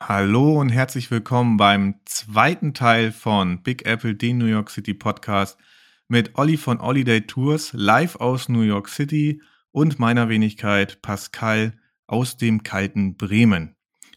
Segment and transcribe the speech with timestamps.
[0.00, 5.58] Hallo und herzlich willkommen beim zweiten Teil von Big Apple, den New York City Podcast
[6.06, 9.42] mit Olli von Holiday Tours live aus New York City
[9.72, 11.76] und meiner Wenigkeit Pascal
[12.06, 13.74] aus dem kalten Bremen.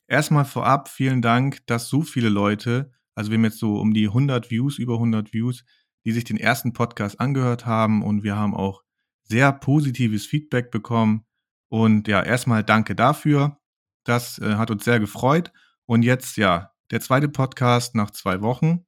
[0.07, 4.05] Erstmal vorab vielen Dank, dass so viele Leute, also wir haben jetzt so um die
[4.05, 5.65] 100 Views, über 100 Views,
[6.05, 8.83] die sich den ersten Podcast angehört haben und wir haben auch
[9.23, 11.25] sehr positives Feedback bekommen.
[11.69, 13.57] Und ja, erstmal danke dafür.
[14.03, 15.51] Das äh, hat uns sehr gefreut.
[15.85, 18.85] Und jetzt, ja, der zweite Podcast nach zwei Wochen.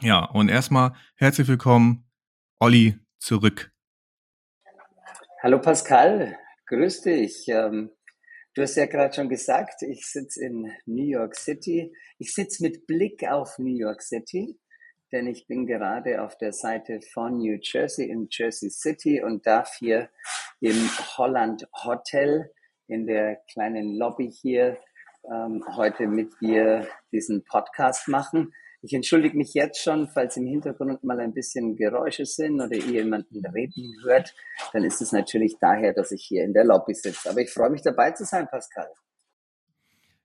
[0.00, 2.10] Ja, und erstmal herzlich willkommen,
[2.58, 3.72] Olli, zurück.
[5.42, 7.46] Hallo Pascal, grüß dich.
[7.48, 7.90] Ähm,
[8.54, 11.94] du hast ja gerade schon gesagt, ich sitze in New York City.
[12.18, 14.58] Ich sitze mit Blick auf New York City,
[15.12, 19.74] denn ich bin gerade auf der Seite von New Jersey in Jersey City und darf
[19.78, 20.10] hier
[20.60, 20.88] im
[21.18, 22.50] Holland Hotel
[22.86, 24.78] in der kleinen Lobby hier
[25.32, 28.52] ähm, heute mit dir diesen Podcast machen.
[28.82, 33.02] Ich entschuldige mich jetzt schon, falls im Hintergrund mal ein bisschen Geräusche sind oder ihr
[33.02, 34.34] jemanden reden hört,
[34.72, 37.30] dann ist es natürlich daher, dass ich hier in der Lobby sitze.
[37.30, 38.88] Aber ich freue mich dabei zu sein, Pascal.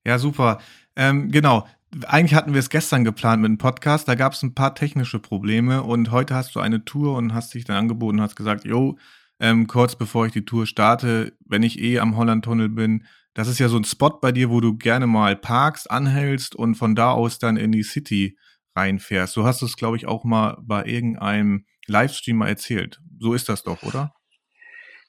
[0.06, 0.60] Ja, super.
[0.96, 1.66] Ähm, genau.
[2.06, 4.08] Eigentlich hatten wir es gestern geplant mit dem Podcast.
[4.08, 7.54] Da gab es ein paar technische Probleme und heute hast du eine Tour und hast
[7.54, 8.98] dich dann angeboten und hast gesagt, jo,
[9.40, 13.06] ähm, kurz bevor ich die Tour starte, wenn ich eh am Holland-Tunnel bin,
[13.40, 16.76] das ist ja so ein Spot bei dir, wo du gerne mal parkst, anhältst und
[16.76, 18.38] von da aus dann in die City
[18.76, 19.38] reinfährst.
[19.38, 23.00] Du hast es, glaube ich, auch mal bei irgendeinem Livestream mal erzählt.
[23.18, 24.14] So ist das doch, oder?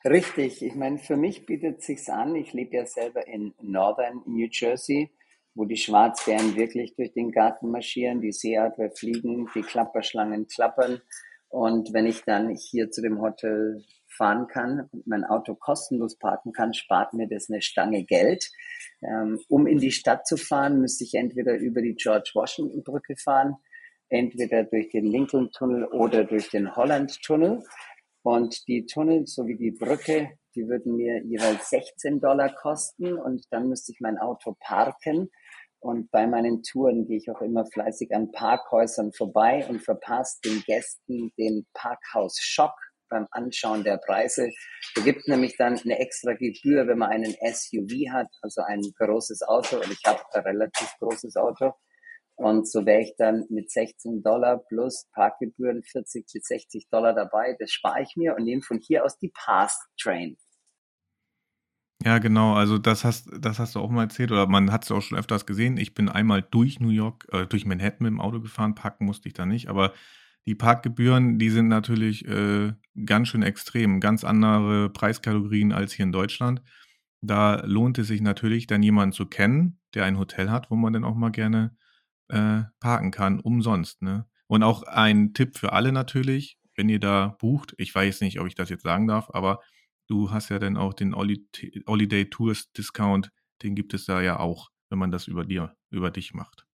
[0.05, 0.63] Richtig.
[0.63, 2.37] Ich meine, für mich bietet sich's an.
[2.37, 5.11] Ich lebe ja selber in Northern New Jersey,
[5.57, 11.01] wo die Schwarzbären wirklich durch den Garten marschieren, die Seeadler fliegen, die Klapperschlangen klappern.
[11.49, 13.83] Und wenn ich dann hier zu dem Hotel
[14.21, 18.51] fahren kann und mein Auto kostenlos parken kann, spart mir das eine Stange Geld.
[19.03, 23.17] Ähm, um in die Stadt zu fahren, müsste ich entweder über die George Washington Brücke
[23.17, 23.57] fahren,
[24.11, 27.63] entweder durch den Lincoln Tunnel oder durch den Holland Tunnel.
[28.23, 33.71] Und die Tunnel sowie die Brücke, die würden mir jeweils 16 Dollar kosten und dann
[33.71, 35.31] müsste ich mein Auto parken.
[35.79, 40.63] Und bei meinen Touren gehe ich auch immer fleißig an Parkhäusern vorbei und verpasse den
[40.67, 42.75] Gästen den Parkhaus-Schock
[43.11, 44.51] beim Anschauen der Preise.
[44.95, 49.43] Da gibt nämlich dann eine extra Gebühr, wenn man einen SUV hat, also ein großes
[49.43, 49.77] Auto.
[49.77, 51.75] Und ich habe ein relativ großes Auto.
[52.37, 57.55] Und so wäre ich dann mit 16 Dollar plus Parkgebühren 40 bis 60 Dollar dabei.
[57.59, 60.39] Das spare ich mir und nehme von hier aus die Pass Train.
[62.03, 62.55] Ja, genau.
[62.55, 65.19] Also das hast, das hast du auch mal erzählt oder man hat es auch schon
[65.19, 65.77] öfters gesehen.
[65.77, 69.29] Ich bin einmal durch New York, äh, durch Manhattan mit dem Auto gefahren, parken musste
[69.29, 69.93] ich da nicht, aber
[70.47, 72.73] die Parkgebühren, die sind natürlich äh,
[73.05, 76.63] ganz schön extrem, ganz andere Preiskategorien als hier in Deutschland.
[77.23, 80.93] Da lohnt es sich natürlich, dann jemanden zu kennen, der ein Hotel hat, wo man
[80.93, 81.77] dann auch mal gerne
[82.29, 84.03] äh, parken kann, umsonst.
[84.03, 84.27] Ne?
[84.47, 88.47] Und auch ein Tipp für alle natürlich, wenn ihr da bucht, ich weiß nicht, ob
[88.47, 89.61] ich das jetzt sagen darf, aber
[90.09, 93.31] du hast ja dann auch den Holiday Tours Discount,
[93.63, 96.67] den gibt es da ja auch, wenn man das über dir, über dich macht.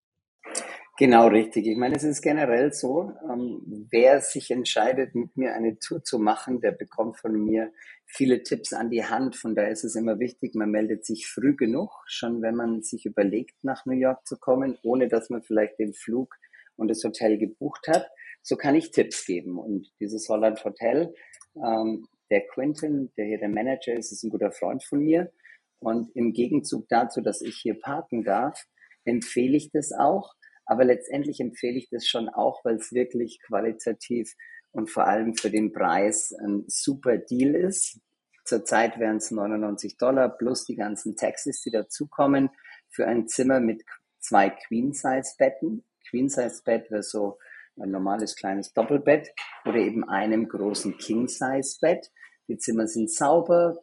[0.99, 1.67] Genau richtig.
[1.67, 6.19] Ich meine, es ist generell so, ähm, wer sich entscheidet, mit mir eine Tour zu
[6.19, 7.71] machen, der bekommt von mir
[8.07, 9.37] viele Tipps an die Hand.
[9.37, 13.05] Von daher ist es immer wichtig, man meldet sich früh genug, schon wenn man sich
[13.05, 16.35] überlegt, nach New York zu kommen, ohne dass man vielleicht den Flug
[16.77, 18.09] und das Hotel gebucht hat.
[18.43, 19.59] So kann ich Tipps geben.
[19.59, 21.13] Und dieses Holland Hotel,
[21.57, 25.31] ähm, der Quentin, der hier der Manager ist, ist ein guter Freund von mir.
[25.79, 28.65] Und im Gegenzug dazu, dass ich hier parken darf,
[29.05, 30.35] empfehle ich das auch
[30.67, 34.35] aber letztendlich empfehle ich das schon auch, weil es wirklich qualitativ
[34.73, 38.01] und vor allem für den Preis ein super Deal ist.
[38.45, 42.51] Zurzeit wären es 99 Dollar plus die ganzen Taxes, die dazukommen,
[42.91, 43.85] für ein Zimmer mit
[44.19, 45.85] zwei Queen-Size-Betten.
[46.11, 47.39] Queen-Size-Bett wäre so
[47.79, 49.29] ein normales kleines Doppelbett
[49.65, 52.11] oder eben einem großen King-Size-Bett.
[52.49, 53.79] Die Zimmer sind sauber,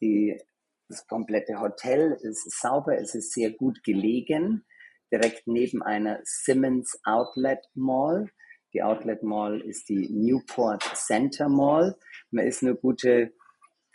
[0.00, 0.40] die,
[0.88, 4.64] das komplette Hotel ist sauber, es ist sehr gut gelegen
[5.12, 8.30] direkt neben einer Simmons Outlet Mall.
[8.74, 11.96] Die Outlet Mall ist die Newport Center Mall.
[12.30, 13.32] Man ist eine gute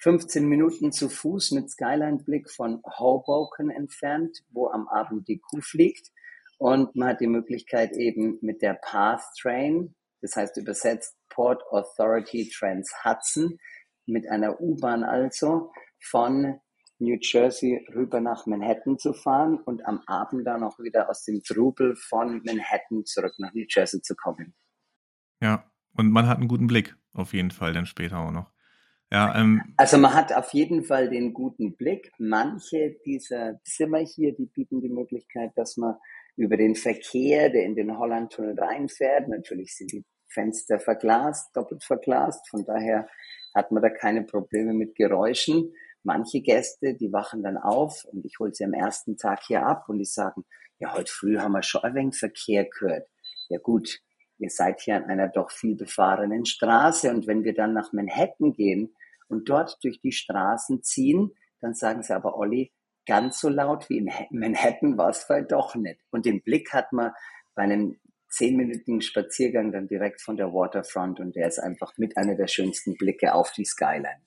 [0.04, 6.10] 15 Minuten zu Fuß mit Skyline-Blick von Hoboken entfernt, wo am Abend die Kuh fliegt.
[6.58, 12.50] Und man hat die Möglichkeit eben mit der Path Train, das heißt übersetzt Port Authority
[12.50, 13.60] Trans Hudson,
[14.06, 15.72] mit einer U-Bahn also
[16.02, 16.60] von
[17.00, 21.42] New Jersey rüber nach Manhattan zu fahren und am Abend dann auch wieder aus dem
[21.44, 24.54] Trubel von Manhattan zurück nach New Jersey zu kommen.
[25.42, 28.52] Ja, und man hat einen guten Blick, auf jeden Fall, dann später auch noch.
[29.12, 32.12] Ja, ähm, also man hat auf jeden Fall den guten Blick.
[32.18, 35.96] Manche dieser Zimmer hier, die bieten die Möglichkeit, dass man
[36.36, 42.50] über den Verkehr, der in den Hollandtunnel reinfährt, natürlich sind die Fenster verglast, doppelt verglast,
[42.50, 43.08] von daher
[43.54, 45.72] hat man da keine Probleme mit Geräuschen.
[46.04, 49.86] Manche Gäste, die wachen dann auf und ich hole sie am ersten Tag hier ab
[49.88, 50.46] und die sagen,
[50.80, 53.08] ja, heute früh haben wir schon ein wenig Verkehr gehört.
[53.50, 54.00] Ja gut,
[54.38, 58.54] ihr seid hier an einer doch viel befahrenen Straße und wenn wir dann nach Manhattan
[58.54, 58.94] gehen
[59.28, 62.74] und dort durch die Straßen ziehen, dann sagen sie aber, Olli,
[63.06, 66.02] ganz so laut wie in Manhattan war es vielleicht doch nicht.
[66.12, 67.12] Und den Blick hat man
[67.56, 68.00] bei einem
[68.30, 72.96] zehnminütigen Spaziergang dann direkt von der Waterfront und der ist einfach mit einer der schönsten
[72.98, 74.22] Blicke auf die Skyline.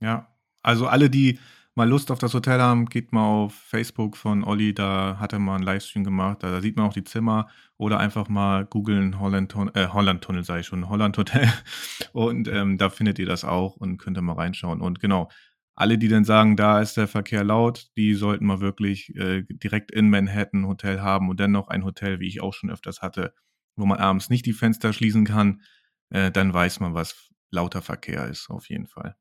[0.00, 0.28] Ja,
[0.66, 1.38] also alle, die
[1.76, 5.38] mal Lust auf das Hotel haben, geht mal auf Facebook von Olli, da hat er
[5.38, 7.48] mal einen Livestream gemacht, da, sieht man auch die Zimmer.
[7.78, 11.52] Oder einfach mal googeln Holland, äh, Holland Tunnel, sage ich schon, Holland Hotel.
[12.12, 14.80] Und ähm, da findet ihr das auch und könnt ihr mal reinschauen.
[14.80, 15.28] Und genau,
[15.74, 19.90] alle, die dann sagen, da ist der Verkehr laut, die sollten mal wirklich äh, direkt
[19.92, 23.34] in Manhattan Hotel haben und dann noch ein Hotel, wie ich auch schon öfters hatte,
[23.76, 25.60] wo man abends nicht die Fenster schließen kann,
[26.08, 29.16] äh, dann weiß man, was lauter Verkehr ist, auf jeden Fall.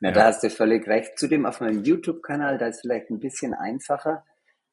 [0.00, 0.14] Na, ja.
[0.14, 1.18] da hast du völlig recht.
[1.18, 4.24] Zudem auf meinem YouTube-Kanal, da ist vielleicht ein bisschen einfacher,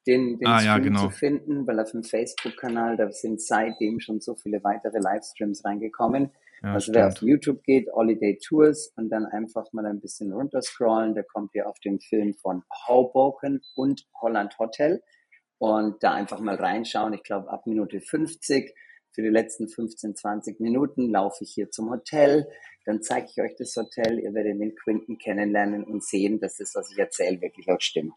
[0.08, 1.02] den, den ah, Stream ja, genau.
[1.02, 6.32] zu finden, weil auf dem Facebook-Kanal, da sind seitdem schon so viele weitere Livestreams reingekommen.
[6.64, 6.96] Ja, also stimmt.
[6.96, 11.52] wer auf YouTube geht, Holiday Tours und dann einfach mal ein bisschen runterscrollen, der kommt
[11.52, 15.04] hier auf den Film von Hoboken und Holland Hotel
[15.60, 17.14] und da einfach mal reinschauen.
[17.14, 18.74] Ich glaube, ab Minute 50
[19.18, 22.48] für die letzten 15, 20 Minuten laufe ich hier zum Hotel.
[22.86, 24.20] Dann zeige ich euch das Hotel.
[24.20, 28.14] Ihr werdet den Quinton kennenlernen und sehen, dass das, was ich erzähle, wirklich auch stimmt.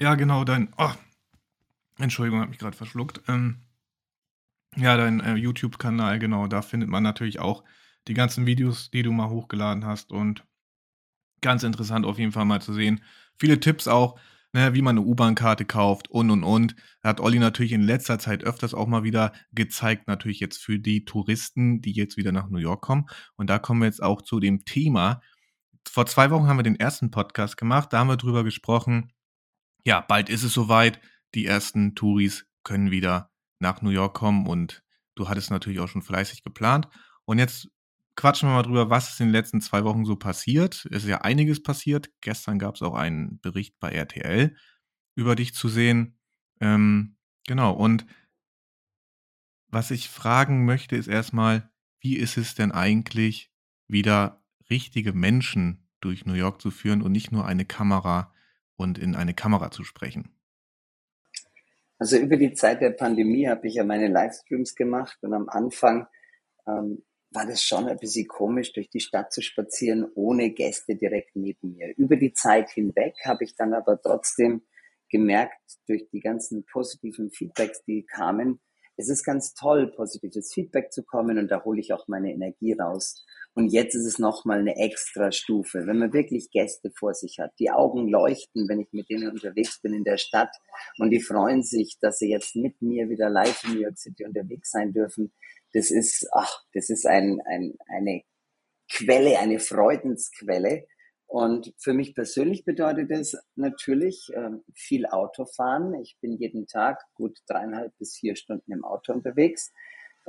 [0.00, 0.74] Ja, genau, dein.
[0.78, 0.90] Oh,
[2.00, 3.22] Entschuldigung, habe mich gerade verschluckt.
[3.28, 3.60] Ähm,
[4.74, 7.62] ja, dein äh, YouTube-Kanal, genau, da findet man natürlich auch
[8.08, 10.44] die ganzen Videos, die du mal hochgeladen hast und
[11.40, 13.00] ganz interessant auf jeden Fall mal zu sehen.
[13.38, 14.18] Viele Tipps auch,
[14.52, 16.76] ne, wie man eine U-Bahn-Karte kauft und und und.
[17.02, 21.04] Hat Olli natürlich in letzter Zeit öfters auch mal wieder gezeigt, natürlich jetzt für die
[21.04, 23.06] Touristen, die jetzt wieder nach New York kommen.
[23.36, 25.20] Und da kommen wir jetzt auch zu dem Thema.
[25.88, 29.12] Vor zwei Wochen haben wir den ersten Podcast gemacht, da haben wir drüber gesprochen.
[29.84, 31.00] Ja, bald ist es soweit.
[31.34, 34.82] Die ersten Touris können wieder nach New York kommen und
[35.14, 36.88] du hattest natürlich auch schon fleißig geplant.
[37.24, 37.68] Und jetzt
[38.16, 40.86] quatschen wir mal drüber, was ist in den letzten zwei Wochen so passiert.
[40.90, 42.10] Es ist ja einiges passiert.
[42.20, 44.56] Gestern gab es auch einen Bericht bei RTL
[45.14, 46.18] über dich zu sehen.
[46.60, 47.16] Ähm,
[47.46, 48.06] genau, und
[49.68, 51.70] was ich fragen möchte, ist erstmal,
[52.00, 53.52] wie ist es denn eigentlich,
[53.88, 58.32] wieder richtige Menschen durch New York zu führen und nicht nur eine Kamera
[58.76, 60.34] und in eine Kamera zu sprechen?
[61.98, 66.06] Also über die Zeit der Pandemie habe ich ja meine Livestreams gemacht und am Anfang
[66.66, 71.36] ähm, war das schon ein bisschen komisch, durch die Stadt zu spazieren, ohne Gäste direkt
[71.36, 71.92] neben mir.
[71.96, 74.62] Über die Zeit hinweg habe ich dann aber trotzdem
[75.10, 78.60] gemerkt, durch die ganzen positiven Feedbacks, die kamen,
[78.98, 82.72] es ist ganz toll, positives Feedback zu kommen und da hole ich auch meine Energie
[82.72, 83.22] raus.
[83.54, 85.86] Und jetzt ist es nochmal eine extra Stufe.
[85.86, 89.80] Wenn man wirklich Gäste vor sich hat, die Augen leuchten, wenn ich mit denen unterwegs
[89.80, 90.50] bin in der Stadt
[90.98, 94.24] und die freuen sich, dass sie jetzt mit mir wieder live in New York City
[94.24, 95.32] unterwegs sein dürfen.
[95.76, 98.22] Das ist, ach, das ist ein, ein, eine
[98.90, 100.86] Quelle, eine Freudensquelle.
[101.26, 105.92] Und für mich persönlich bedeutet es natürlich äh, viel Autofahren.
[106.00, 109.70] Ich bin jeden Tag gut dreieinhalb bis vier Stunden im Auto unterwegs.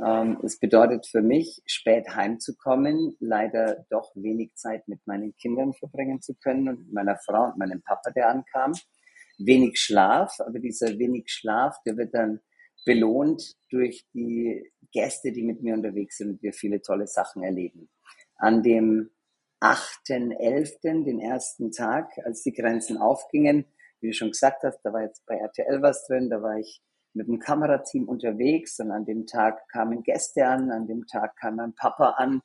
[0.05, 6.21] Ähm, es bedeutet für mich, spät heimzukommen, leider doch wenig Zeit mit meinen Kindern verbringen
[6.21, 8.73] zu können und meiner Frau und meinem Papa, der ankam.
[9.37, 12.41] Wenig Schlaf, aber dieser wenig Schlaf, der wird dann
[12.85, 17.89] belohnt durch die Gäste, die mit mir unterwegs sind und wir viele tolle Sachen erleben.
[18.35, 19.09] An dem
[19.61, 23.65] 8.11., den ersten Tag, als die Grenzen aufgingen,
[23.99, 26.81] wie du schon gesagt hast, da war jetzt bei RTL was drin, da war ich
[27.13, 31.55] mit dem Kamerateam unterwegs und an dem Tag kamen Gäste an, an dem Tag kam
[31.55, 32.41] mein Papa an.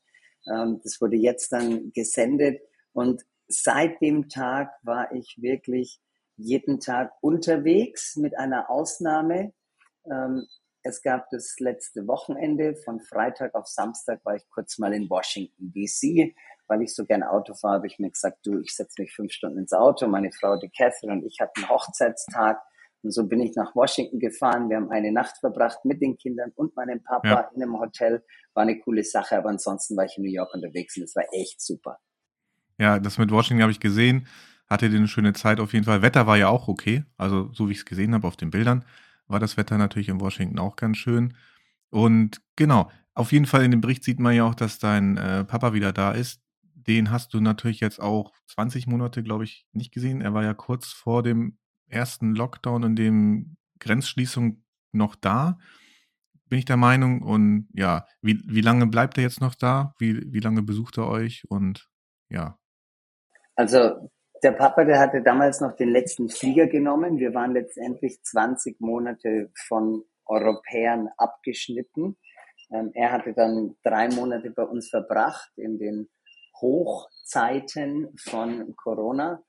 [0.51, 2.61] Ähm, das wurde jetzt dann gesendet
[2.93, 6.01] und seit dem Tag war ich wirklich
[6.37, 9.53] jeden Tag unterwegs mit einer Ausnahme.
[10.85, 15.73] Es gab das letzte Wochenende, von Freitag auf Samstag war ich kurz mal in Washington,
[15.73, 16.35] DC,
[16.67, 19.33] weil ich so gern Auto fahre, habe ich mir gesagt, du, ich setze mich fünf
[19.33, 20.09] Stunden ins Auto.
[20.09, 22.61] Meine Frau, die Catherine und ich hatten einen Hochzeitstag
[23.03, 24.71] und so bin ich nach Washington gefahren.
[24.71, 27.51] Wir haben eine Nacht verbracht mit den Kindern und meinem Papa ja.
[27.55, 28.25] in einem Hotel.
[28.55, 31.25] War eine coole Sache, aber ansonsten war ich in New York unterwegs und es war
[31.33, 31.99] echt super.
[32.79, 34.27] Ja, das mit Washington habe ich gesehen.
[34.69, 36.03] Hatte eine schöne Zeit auf jeden Fall.
[36.03, 37.05] Wetter war ja auch okay.
[37.17, 38.85] Also, so wie ich es gesehen habe auf den Bildern,
[39.33, 41.35] war das Wetter natürlich in Washington auch ganz schön.
[41.91, 45.45] Und genau, Auf jeden Fall in dem Bericht sieht man ja auch, dass dein, äh,
[45.45, 46.41] Papa wieder da ist.
[46.75, 50.23] Den hast du natürlich jetzt auch 20 Monate, glaube ich, nicht gesehen.
[50.23, 51.59] Er war ja kurz vor dem
[51.89, 55.59] ersten Lockdown und dem Grenzschließung noch da,
[56.49, 57.23] bin ich der Meinung.
[57.23, 59.95] Und ja, wie wie lange bleibt er jetzt noch da?
[59.99, 61.45] Wie wie lange besucht er euch?
[61.49, 61.89] Und
[62.31, 62.59] ja.
[63.57, 64.11] Also,
[64.43, 67.19] der Papa, der hatte damals noch den letzten Flieger genommen.
[67.19, 72.17] Wir waren letztendlich 20 Monate von Europäern abgeschnitten.
[72.71, 76.09] Ähm, er hatte dann drei Monate bei uns verbracht in den
[76.61, 79.43] Hochzeiten von Corona,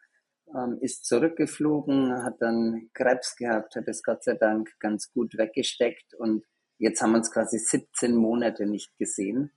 [0.56, 6.14] ähm, ist zurückgeflogen, hat dann Krebs gehabt, hat es Gott sei Dank ganz gut weggesteckt
[6.16, 6.44] und
[6.78, 9.52] jetzt haben wir uns quasi 17 Monate nicht gesehen.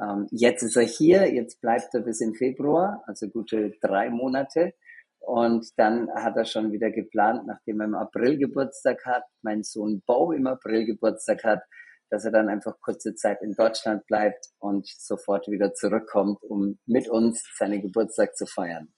[0.00, 4.74] Ähm, jetzt ist er hier, jetzt bleibt er bis in Februar, also gute drei Monate.
[5.20, 10.02] Und dann hat er schon wieder geplant, nachdem er im April Geburtstag hat, mein Sohn
[10.06, 11.60] Bo im April Geburtstag hat,
[12.10, 17.08] dass er dann einfach kurze Zeit in Deutschland bleibt und sofort wieder zurückkommt, um mit
[17.08, 18.88] uns seinen Geburtstag zu feiern.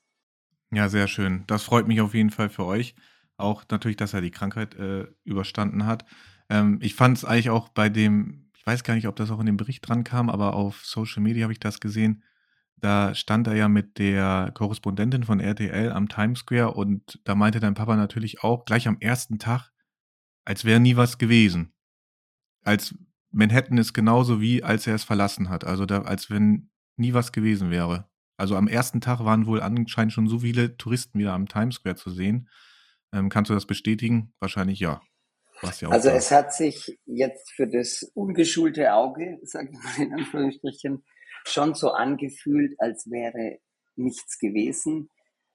[0.73, 1.45] Ja, sehr schön.
[1.49, 2.95] Das freut mich auf jeden Fall für euch.
[3.37, 6.05] Auch natürlich, dass er die Krankheit äh, überstanden hat.
[6.49, 9.41] Ähm, ich fand es eigentlich auch bei dem, ich weiß gar nicht, ob das auch
[9.41, 12.23] in dem Bericht dran kam, aber auf Social Media habe ich das gesehen.
[12.77, 17.61] Da stand er ja mit der Korrespondentin von RTL am Times Square und da meinte
[17.61, 19.71] dein Papa natürlich auch gleich am ersten Tag,
[20.45, 21.73] als wäre nie was gewesen
[22.63, 22.95] als
[23.31, 25.65] Manhattan ist genauso wie als er es verlassen hat.
[25.65, 28.09] Also da, als wenn nie was gewesen wäre.
[28.37, 31.97] Also am ersten Tag waren wohl anscheinend schon so viele Touristen wieder am Times Square
[31.97, 32.49] zu sehen.
[33.13, 34.33] Ähm, kannst du das bestätigen?
[34.41, 35.01] Wahrscheinlich ja.
[35.63, 36.15] Ja also da.
[36.15, 41.05] es hat sich jetzt für das ungeschulte Auge, sage ich mal in Anführungsstrichen,
[41.47, 43.59] schon so angefühlt, als wäre
[43.97, 45.11] nichts gewesen.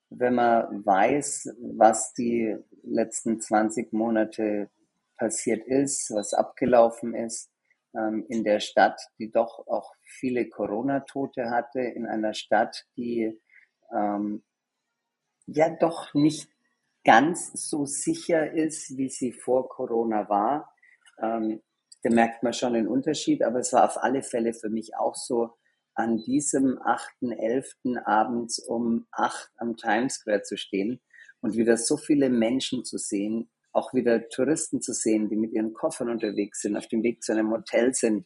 [0.09, 4.69] Wenn man weiß, was die letzten 20 Monate
[5.17, 7.49] passiert ist, was abgelaufen ist
[7.95, 13.39] ähm, in der Stadt, die doch auch viele Corona-Tote hatte, in einer Stadt, die
[13.93, 14.43] ähm,
[15.47, 16.49] ja doch nicht
[17.05, 20.73] ganz so sicher ist, wie sie vor Corona war.
[21.21, 21.61] Ähm,
[22.03, 25.15] da merkt man schon den Unterschied, aber es war auf alle Fälle für mich auch
[25.15, 25.55] so,
[25.95, 28.03] an diesem 8.11.
[28.05, 31.01] abends um 8 am Times Square zu stehen
[31.39, 35.73] und wieder so viele Menschen zu sehen, auch wieder Touristen zu sehen, die mit ihren
[35.73, 38.25] Koffern unterwegs sind, auf dem Weg zu einem Hotel sind,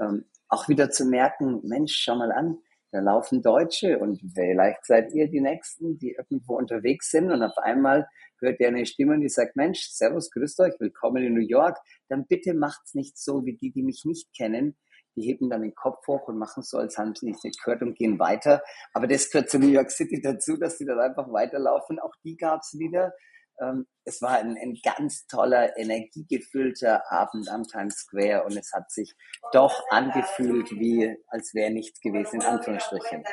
[0.00, 2.58] ähm, auch wieder zu merken, Mensch, schau mal an,
[2.92, 7.56] da laufen Deutsche und vielleicht seid ihr die Nächsten, die irgendwo unterwegs sind und auf
[7.56, 8.06] einmal
[8.38, 12.26] hört ihr eine Stimme, die sagt, Mensch, Servus, grüßt euch, willkommen in New York, dann
[12.26, 14.76] bitte macht's nicht so wie die, die mich nicht kennen,
[15.16, 17.96] die heben dann den Kopf hoch und machen so, als haben sie nicht gehört und
[17.96, 18.62] gehen weiter.
[18.92, 21.98] Aber das gehört zu New York City dazu, dass die dann einfach weiterlaufen.
[21.98, 23.12] Auch die gab's wieder.
[23.60, 28.90] Ähm, es war ein, ein ganz toller, energiegefüllter Abend am Times Square und es hat
[28.90, 29.14] sich
[29.52, 33.24] doch angefühlt, wie als wäre nichts gewesen, in Anführungsstrichen.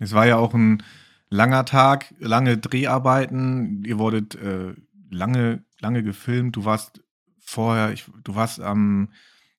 [0.00, 0.82] Es war ja auch ein
[1.28, 3.84] langer Tag, lange Dreharbeiten.
[3.84, 4.74] Ihr wurdet äh,
[5.10, 6.56] lange, lange gefilmt.
[6.56, 7.02] Du warst
[7.38, 9.12] vorher, ich, du warst am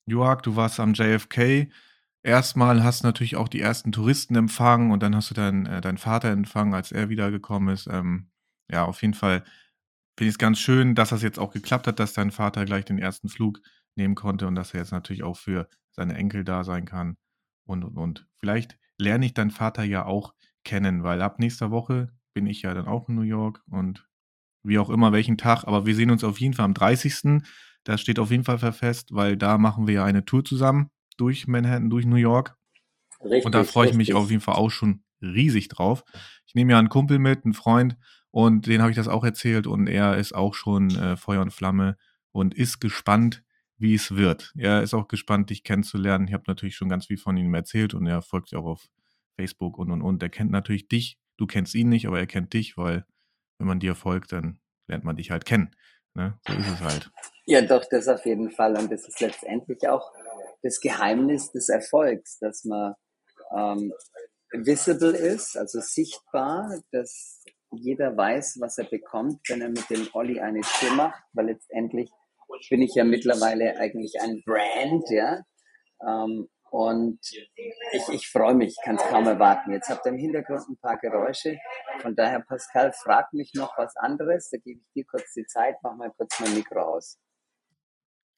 [0.06, 1.70] Newark, du warst am JFK.
[2.24, 5.82] Erstmal hast du natürlich auch die ersten Touristen empfangen und dann hast du deinen, äh,
[5.82, 7.88] deinen Vater empfangen, als er wiedergekommen ist.
[7.88, 8.30] Ähm,
[8.70, 9.44] ja, auf jeden Fall
[10.18, 12.86] finde ich es ganz schön, dass das jetzt auch geklappt hat, dass dein Vater gleich
[12.86, 13.60] den ersten Flug
[13.96, 17.18] nehmen konnte und dass er jetzt natürlich auch für seine Enkel da sein kann
[17.66, 18.28] und, und, und.
[18.40, 22.74] Vielleicht lerne ich deinen Vater ja auch kennen, weil ab nächster Woche bin ich ja
[22.74, 24.08] dann auch in New York und
[24.64, 27.44] wie auch immer welchen Tag, aber wir sehen uns auf jeden Fall am 30.
[27.84, 31.48] Das steht auf jeden Fall fest, weil da machen wir ja eine Tour zusammen durch
[31.48, 32.56] Manhattan, durch New York.
[33.22, 36.04] Richtig, und da freue ich mich auf jeden Fall auch schon riesig drauf.
[36.46, 37.98] Ich nehme ja einen Kumpel mit, einen Freund
[38.34, 41.54] und den habe ich das auch erzählt und er ist auch schon äh, Feuer und
[41.54, 41.98] Flamme
[42.32, 43.44] und ist gespannt,
[43.78, 44.52] wie es wird.
[44.58, 46.28] Er ist auch gespannt, dich kennenzulernen.
[46.28, 48.90] Ich habe natürlich schon ganz viel von ihm erzählt und er folgt ja auch auf
[49.36, 50.24] Facebook und und und.
[50.24, 51.20] Er kennt natürlich dich.
[51.38, 53.06] Du kennst ihn nicht, aber er kennt dich, weil
[53.60, 55.76] wenn man dir folgt, dann lernt man dich halt kennen.
[56.16, 56.40] Ne?
[56.48, 57.12] So ist es halt.
[57.46, 58.76] Ja, doch, das auf jeden Fall.
[58.76, 60.12] Und das ist letztendlich auch
[60.64, 62.96] das Geheimnis des Erfolgs, dass man
[63.56, 63.94] ähm,
[64.54, 67.44] visible ist, also sichtbar, dass
[67.76, 72.10] jeder weiß, was er bekommt, wenn er mit dem Olli eine Tour macht, weil letztendlich
[72.70, 75.42] bin ich ja mittlerweile eigentlich ein Brand, ja.
[76.08, 79.72] Ähm, und ich, ich freue mich, kann es kaum erwarten.
[79.72, 81.58] Jetzt habt ihr im Hintergrund ein paar Geräusche.
[82.02, 84.50] Von daher, Pascal, frag mich noch was anderes.
[84.50, 87.20] Da gebe ich dir kurz die Zeit, mach mal kurz mein Mikro aus.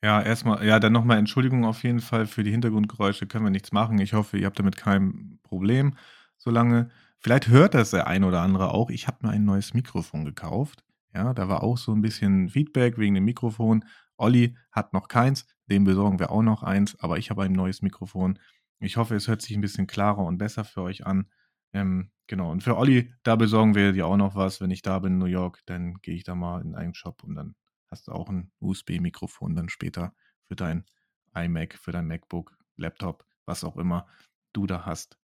[0.04, 3.72] Ja, erstmal, ja, dann nochmal Entschuldigung auf jeden Fall für die Hintergrundgeräusche, können wir nichts
[3.72, 4.00] machen.
[4.00, 5.96] Ich hoffe, ihr habt damit kein Problem,
[6.38, 6.92] solange.
[7.20, 8.90] Vielleicht hört das der ein oder andere auch.
[8.90, 10.84] Ich habe mir ein neues Mikrofon gekauft.
[11.14, 13.86] Ja, da war auch so ein bisschen Feedback wegen dem Mikrofon.
[14.18, 15.48] Olli hat noch keins.
[15.68, 18.38] dem besorgen wir auch noch eins, aber ich habe ein neues Mikrofon.
[18.80, 21.28] Ich hoffe, es hört sich ein bisschen klarer und besser für euch an.
[21.74, 24.62] Ähm, genau, und für Olli, da besorgen wir dir auch noch was.
[24.62, 27.24] Wenn ich da bin in New York, dann gehe ich da mal in einen Shop
[27.24, 27.56] und dann
[27.90, 30.14] hast du auch ein USB-Mikrofon dann später
[30.48, 30.86] für dein
[31.34, 34.06] iMac, für dein MacBook, Laptop, was auch immer
[34.54, 35.18] du da hast.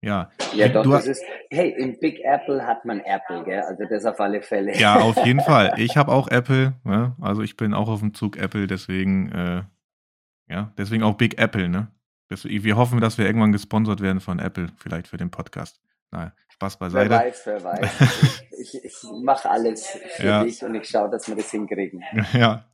[0.00, 3.62] Ja, ja doch, das ist, hey, im Big Apple hat man Apple, gell?
[3.62, 4.78] Also das auf alle Fälle.
[4.78, 5.74] Ja, auf jeden Fall.
[5.76, 7.16] Ich habe auch Apple, ne?
[7.20, 9.62] also ich bin auch auf dem Zug Apple, deswegen, äh,
[10.48, 11.88] ja, deswegen auch Big Apple, ne?
[12.30, 15.80] Deswegen, wir hoffen, dass wir irgendwann gesponsert werden von Apple, vielleicht für den Podcast.
[16.10, 17.10] Naja, Spaß beiseite.
[17.10, 17.90] Wer weiß, wer weiß.
[18.58, 20.44] ich, ich, ich mache alles für ja.
[20.44, 22.02] dich und ich schaue, dass wir das hinkriegen.
[22.32, 22.64] Ja,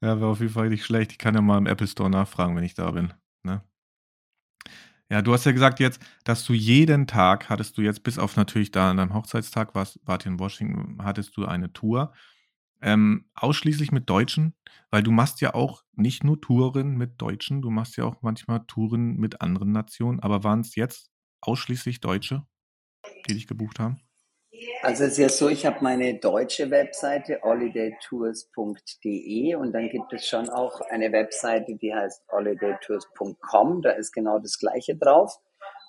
[0.00, 1.12] ja wäre auf jeden Fall nicht schlecht.
[1.12, 3.12] Ich kann ja mal im Apple Store nachfragen, wenn ich da bin.
[3.42, 3.60] Ne?
[5.10, 8.36] Ja, du hast ja gesagt jetzt, dass du jeden Tag hattest du jetzt, bis auf
[8.36, 12.12] natürlich da an deinem Hochzeitstag, warst, wart in Washington, hattest du eine Tour.
[12.82, 14.54] Ähm, ausschließlich mit Deutschen,
[14.90, 18.64] weil du machst ja auch nicht nur Touren mit Deutschen, du machst ja auch manchmal
[18.66, 21.10] Touren mit anderen Nationen, aber waren es jetzt
[21.40, 22.46] ausschließlich Deutsche,
[23.28, 24.00] die dich gebucht haben?
[24.82, 30.26] Also es ist ja so, ich habe meine deutsche Webseite holidaytours.de und dann gibt es
[30.26, 35.36] schon auch eine Webseite, die heißt holidaytours.com, da ist genau das gleiche drauf.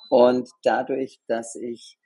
[0.09, 1.97] Und dadurch, dass ich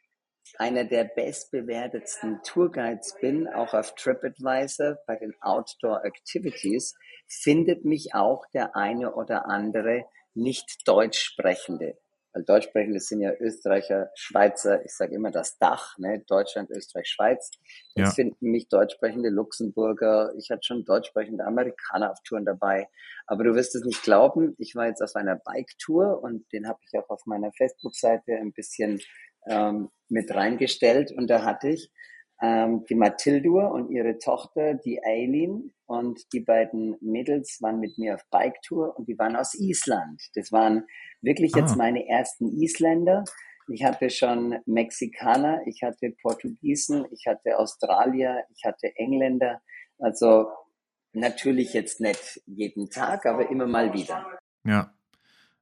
[0.58, 6.94] einer der bestbewertetsten Tourguides bin, auch auf TripAdvisor bei den Outdoor Activities,
[7.28, 10.04] findet mich auch der eine oder andere
[10.34, 11.98] nicht Deutsch sprechende
[12.34, 16.24] weil Deutschsprechende sind ja Österreicher, Schweizer, ich sage immer das Dach, ne?
[16.28, 17.52] Deutschland, Österreich, Schweiz.
[17.96, 18.12] Jetzt ja.
[18.12, 22.88] finden mich Deutschsprechende Luxemburger, ich hatte schon Deutschsprechende Amerikaner auf Touren dabei.
[23.28, 26.80] Aber du wirst es nicht glauben, ich war jetzt auf einer Bike-Tour und den habe
[26.86, 29.02] ich auch auf meiner Facebook-Seite ein bisschen
[29.48, 31.92] ähm, mit reingestellt und da hatte ich
[32.42, 38.16] ähm, die Mathildur und ihre Tochter, die Eileen und die beiden Mädels waren mit mir
[38.16, 40.22] auf Bike-Tour und die waren aus Island.
[40.34, 40.86] Das waren
[41.22, 41.78] wirklich jetzt ah.
[41.78, 43.24] meine ersten Isländer.
[43.72, 49.62] Ich hatte schon Mexikaner, ich hatte Portugiesen, ich hatte Australier, ich hatte Engländer.
[50.00, 50.48] Also
[51.14, 54.26] natürlich jetzt nicht jeden Tag, aber immer mal wieder.
[54.64, 54.94] Ja.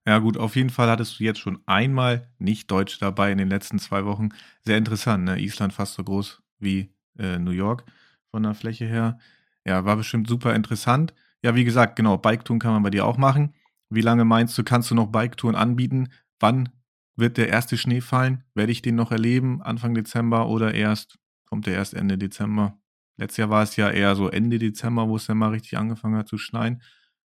[0.07, 3.49] Ja, gut, auf jeden Fall hattest du jetzt schon einmal nicht Deutsch dabei in den
[3.49, 4.29] letzten zwei Wochen.
[4.63, 5.37] Sehr interessant, ne?
[5.39, 7.85] Island fast so groß wie äh, New York
[8.31, 9.17] von der Fläche her.
[9.65, 11.13] Ja, war bestimmt super interessant.
[11.43, 13.53] Ja, wie gesagt, genau, Biketouren kann man bei dir auch machen.
[13.89, 16.09] Wie lange meinst du, kannst du noch Biketouren anbieten?
[16.39, 16.69] Wann
[17.15, 18.43] wird der erste Schnee fallen?
[18.53, 19.61] Werde ich den noch erleben?
[19.61, 22.79] Anfang Dezember oder erst, kommt der erst Ende Dezember?
[23.17, 26.15] Letztes Jahr war es ja eher so Ende Dezember, wo es dann mal richtig angefangen
[26.15, 26.81] hat zu schneien,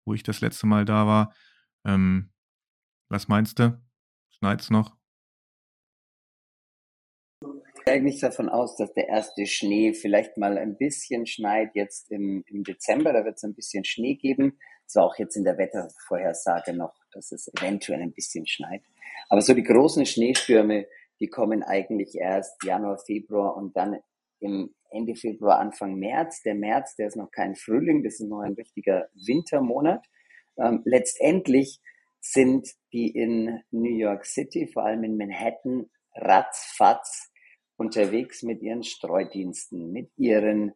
[0.06, 1.34] wo ich das letzte Mal da war.
[1.86, 2.32] Ähm,
[3.10, 3.80] was meinst du?
[4.32, 4.96] Schneit es noch?
[7.86, 12.12] Ich gehe eigentlich davon aus, dass der erste Schnee vielleicht mal ein bisschen schneit jetzt
[12.12, 13.13] im, im Dezember.
[13.13, 14.58] Da wird es ein bisschen Schnee geben.
[14.88, 18.82] Es war auch jetzt in der Wettervorhersage noch, dass es eventuell ein bisschen schneit.
[19.30, 20.88] Aber so die großen Schneestürme,
[21.19, 24.00] die kommen eigentlich erst Januar, Februar und dann
[24.39, 26.41] im Ende Februar, Anfang März.
[26.41, 30.04] Der März, der ist noch kein Frühling, das ist noch ein richtiger Wintermonat.
[30.58, 31.82] Ähm, letztendlich
[32.19, 37.32] sind die in New York City, vor allem in Manhattan, ratzfatz
[37.78, 40.74] unterwegs mit ihren Streudiensten, mit ihren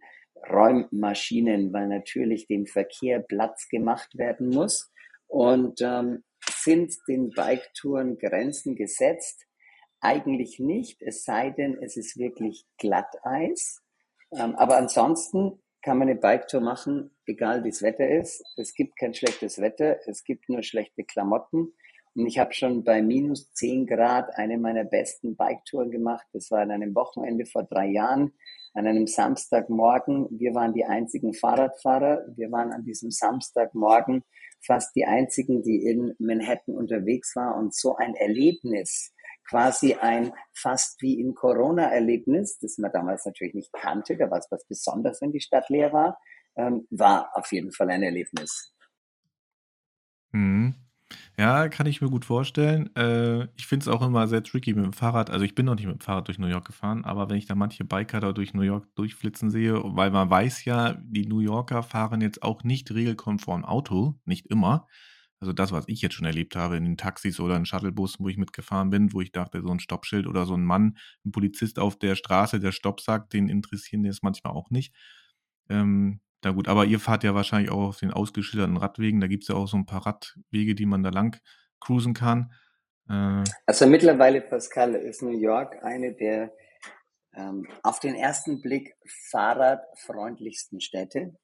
[0.49, 4.91] Räummaschinen, weil natürlich dem Verkehr Platz gemacht werden muss.
[5.27, 9.45] Und ähm, sind den Biketouren Grenzen gesetzt?
[10.01, 13.81] Eigentlich nicht, es sei denn, es ist wirklich Glatteis.
[14.31, 18.43] Ähm, aber ansonsten kann man eine Biketour machen, egal wie das Wetter ist.
[18.57, 21.73] Es gibt kein schlechtes Wetter, es gibt nur schlechte Klamotten.
[22.19, 26.27] Und ich habe schon bei minus 10 Grad eine meiner besten Biketouren gemacht.
[26.33, 28.33] Das war an einem Wochenende vor drei Jahren
[28.73, 30.27] an einem Samstagmorgen.
[30.37, 32.25] Wir waren die einzigen Fahrradfahrer.
[32.35, 34.25] Wir waren an diesem Samstagmorgen
[34.59, 37.57] fast die einzigen, die in Manhattan unterwegs waren.
[37.57, 39.13] Und so ein Erlebnis,
[39.49, 44.47] quasi ein fast wie in Corona-Erlebnis, das man damals natürlich nicht kannte, da war es
[44.51, 46.19] was Besonderes, wenn die Stadt leer war,
[46.57, 48.75] ähm, war auf jeden Fall ein Erlebnis.
[50.33, 50.88] Mhm.
[51.39, 52.93] Ja, kann ich mir gut vorstellen.
[52.97, 55.29] Äh, ich finde es auch immer sehr tricky mit dem Fahrrad.
[55.29, 57.45] Also ich bin noch nicht mit dem Fahrrad durch New York gefahren, aber wenn ich
[57.45, 61.39] da manche Biker da durch New York durchflitzen sehe, weil man weiß ja, die New
[61.39, 64.87] Yorker fahren jetzt auch nicht regelkonform Auto, nicht immer.
[65.39, 68.29] Also das, was ich jetzt schon erlebt habe in den Taxis oder in Shuttlebussen, wo
[68.29, 71.79] ich mitgefahren bin, wo ich dachte, so ein Stoppschild oder so ein Mann, ein Polizist
[71.79, 74.93] auf der Straße, der Stopp sagt, den interessieren es manchmal auch nicht.
[75.69, 79.19] Ähm, na gut, aber ihr fahrt ja wahrscheinlich auch auf den ausgeschilderten Radwegen.
[79.19, 81.39] Da gibt es ja auch so ein paar Radwege, die man da lang
[81.79, 82.53] cruisen kann.
[83.09, 86.53] Äh, also mittlerweile, Pascal, ist New York eine der
[87.35, 88.95] ähm, auf den ersten Blick
[89.31, 91.35] fahrradfreundlichsten Städte.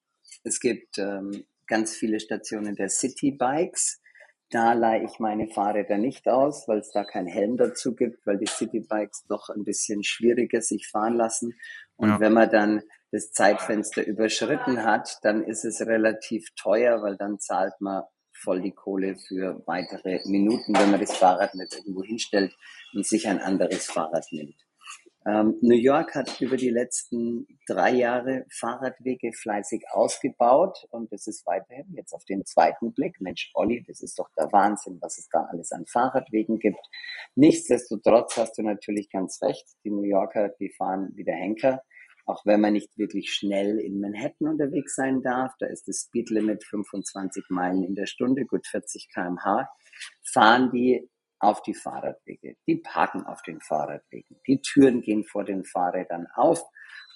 [0.43, 4.01] Es gibt ähm, ganz viele Stationen der City Bikes.
[4.49, 8.37] Da leihe ich meine Fahrräder nicht aus, weil es da keinen Helm dazu gibt, weil
[8.37, 11.55] die Citybikes doch ein bisschen schwieriger sich fahren lassen.
[11.95, 12.19] Und ja.
[12.19, 12.81] wenn man dann
[13.15, 18.73] das Zeitfenster überschritten hat, dann ist es relativ teuer, weil dann zahlt man voll die
[18.73, 22.53] Kohle für weitere Minuten, wenn man das Fahrrad nicht irgendwo hinstellt
[22.93, 24.55] und sich ein anderes Fahrrad nimmt.
[25.25, 31.47] Ähm, New York hat über die letzten drei Jahre Fahrradwege fleißig ausgebaut und das ist
[31.47, 33.21] weiterhin jetzt auf den zweiten Blick.
[33.21, 36.85] Mensch, Olli, das ist doch der Wahnsinn, was es da alles an Fahrradwegen gibt.
[37.33, 39.65] Nichtsdestotrotz hast du natürlich ganz recht.
[39.85, 41.81] Die New Yorker, die fahren wie der Henker.
[42.25, 46.63] Auch wenn man nicht wirklich schnell in Manhattan unterwegs sein darf, da ist das Speedlimit
[46.63, 49.69] 25 Meilen in der Stunde, gut 40 kmh,
[50.23, 51.09] fahren die
[51.39, 52.55] auf die Fahrradwege.
[52.67, 54.39] Die parken auf den Fahrradwegen.
[54.47, 56.63] Die Türen gehen vor den Fahrrädern auf.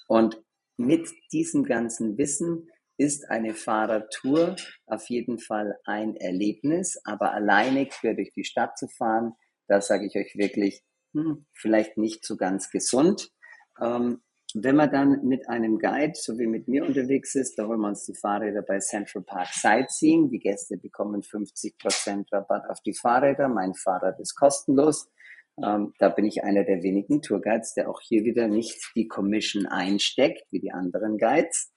[0.07, 0.41] Und
[0.77, 7.01] mit diesem ganzen Wissen ist eine Fahrradtour auf jeden Fall ein Erlebnis.
[7.05, 9.33] Aber alleine quer durch die Stadt zu fahren,
[9.67, 13.31] da sage ich euch wirklich, hm, vielleicht nicht so ganz gesund.
[13.81, 14.21] Ähm,
[14.55, 17.89] wenn man dann mit einem Guide, so wie mit mir unterwegs ist, da holen wir
[17.89, 20.29] uns die Fahrräder bei Central Park Sightseeing.
[20.29, 23.47] Die Gäste bekommen 50% Rabatt auf die Fahrräder.
[23.47, 25.11] Mein Fahrrad ist kostenlos.
[25.63, 29.67] Ähm, da bin ich einer der wenigen Tourguides, der auch hier wieder nicht die Commission
[29.67, 31.71] einsteckt, wie die anderen Guides.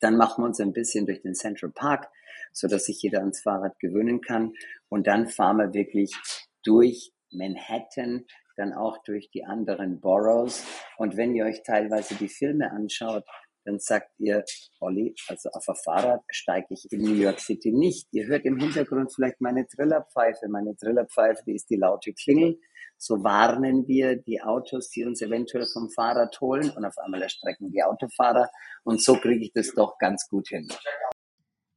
[0.00, 2.08] Dann machen wir uns ein bisschen durch den Central Park,
[2.52, 4.52] so dass sich jeder ans Fahrrad gewöhnen kann.
[4.88, 6.14] Und dann fahren wir wirklich
[6.62, 8.26] durch Manhattan
[8.56, 10.64] dann auch durch die anderen Boroughs.
[10.96, 13.24] Und wenn ihr euch teilweise die Filme anschaut,
[13.66, 14.44] dann sagt ihr,
[14.80, 18.06] Olli, also auf ein Fahrrad steige ich in New York City nicht.
[18.12, 20.48] Ihr hört im Hintergrund vielleicht meine Trillerpfeife.
[20.48, 22.58] Meine Trillerpfeife, die ist die laute Klingel.
[22.96, 27.70] So warnen wir die Autos, die uns eventuell vom Fahrrad holen und auf einmal erstrecken
[27.70, 28.48] die Autofahrer.
[28.84, 30.68] Und so kriege ich das doch ganz gut hin.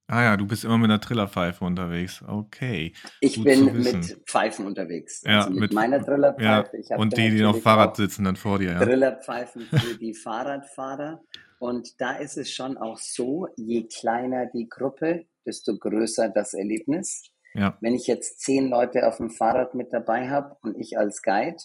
[0.09, 2.23] Ah ja, du bist immer mit einer Trillerpfeife unterwegs.
[2.27, 2.93] Okay.
[3.19, 5.21] Ich Gut bin mit Pfeifen unterwegs.
[5.23, 6.71] Ja, also mit, mit meiner Trillerpfeife.
[6.89, 8.71] Ja, und die, die auf Fahrrad sitzen dann vor dir.
[8.71, 8.83] Ja.
[8.83, 11.21] Trillerpfeifen für die Fahrradfahrer.
[11.59, 17.29] Und da ist es schon auch so, je kleiner die Gruppe, desto größer das Erlebnis.
[17.53, 17.77] Ja.
[17.79, 21.57] Wenn ich jetzt zehn Leute auf dem Fahrrad mit dabei habe und ich als Guide,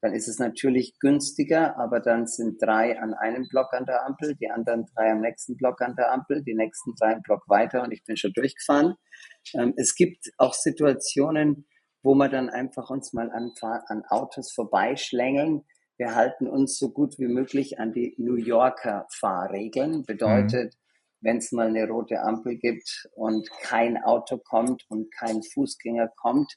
[0.00, 4.34] dann ist es natürlich günstiger, aber dann sind drei an einem Block an der Ampel,
[4.34, 7.82] die anderen drei am nächsten Block an der Ampel, die nächsten drei einen Block weiter
[7.82, 8.94] und ich bin schon durchgefahren.
[9.54, 11.66] Ähm, es gibt auch Situationen,
[12.02, 15.64] wo wir dann einfach uns mal an, an Autos vorbeischlängeln.
[15.98, 20.04] Wir halten uns so gut wie möglich an die New Yorker Fahrregeln.
[20.06, 20.78] Bedeutet, mhm.
[21.20, 26.56] wenn es mal eine rote Ampel gibt und kein Auto kommt und kein Fußgänger kommt,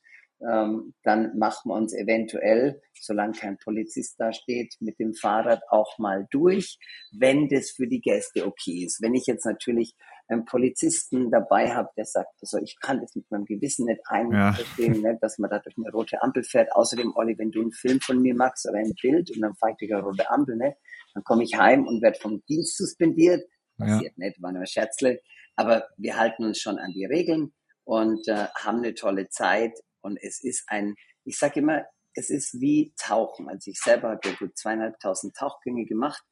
[0.49, 5.97] ähm, dann machen wir uns eventuell, solange kein Polizist da steht, mit dem Fahrrad auch
[5.97, 6.77] mal durch,
[7.12, 9.01] wenn das für die Gäste okay ist.
[9.01, 9.95] Wenn ich jetzt natürlich
[10.27, 14.95] einen Polizisten dabei habe, der sagt, also ich kann das mit meinem Gewissen nicht einverstehen,
[14.95, 15.12] ja.
[15.12, 16.71] ne, dass man da durch eine rote Ampel fährt.
[16.73, 19.73] Außerdem, Olli, wenn du einen Film von mir machst oder ein Bild und dann fahre
[19.73, 20.75] ich durch eine rote Ampel, ne,
[21.13, 23.43] dann komme ich heim und werde vom Dienst suspendiert.
[23.77, 24.27] Passiert ja.
[24.27, 25.19] nicht, war nur Scherzle.
[25.56, 27.53] Aber wir halten uns schon an die Regeln
[27.84, 31.85] und äh, haben eine tolle Zeit und es ist ein, ich sage immer,
[32.15, 33.49] es ist wie Tauchen.
[33.49, 36.23] Also ich selber habe ja gut zweieinhalbtausend Tauchgänge gemacht.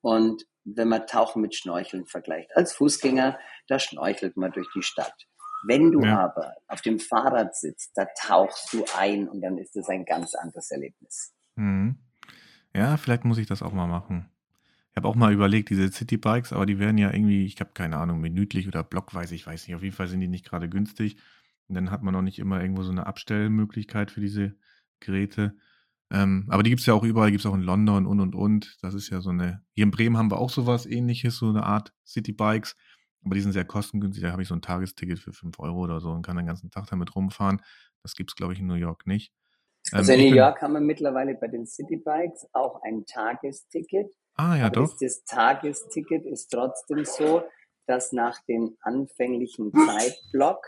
[0.00, 3.38] Und wenn man Tauchen mit Schnorcheln vergleicht, als Fußgänger,
[3.68, 5.14] da schnorchelt man durch die Stadt.
[5.66, 6.20] Wenn du ja.
[6.20, 10.34] aber auf dem Fahrrad sitzt, da tauchst du ein und dann ist es ein ganz
[10.34, 11.34] anderes Erlebnis.
[11.56, 11.98] Mhm.
[12.74, 14.30] Ja, vielleicht muss ich das auch mal machen.
[14.90, 17.96] Ich habe auch mal überlegt, diese Citybikes, aber die werden ja irgendwie, ich habe keine
[17.96, 21.16] Ahnung, minütlich oder blockweise, ich weiß nicht, auf jeden Fall sind die nicht gerade günstig.
[21.68, 24.56] Und dann hat man auch nicht immer irgendwo so eine Abstellmöglichkeit für diese
[25.00, 25.56] Geräte.
[26.10, 28.34] Ähm, aber die gibt es ja auch überall, gibt es auch in London und und
[28.34, 28.78] und.
[28.80, 29.62] Das ist ja so eine.
[29.72, 32.76] Hier in Bremen haben wir auch sowas ähnliches, so eine Art Citybikes.
[33.24, 34.22] Aber die sind sehr kostengünstig.
[34.22, 36.70] Da habe ich so ein Tagesticket für 5 Euro oder so und kann den ganzen
[36.70, 37.60] Tag damit rumfahren.
[38.02, 39.32] Das gibt es, glaube ich, in New York nicht.
[39.92, 44.14] Ähm, also in New York haben wir mittlerweile bei den Citybikes auch ein Tagesticket.
[44.34, 44.96] Ah, ja, aber doch.
[44.98, 47.42] Das Tagesticket ist trotzdem so,
[47.86, 50.64] dass nach dem anfänglichen Zeitblock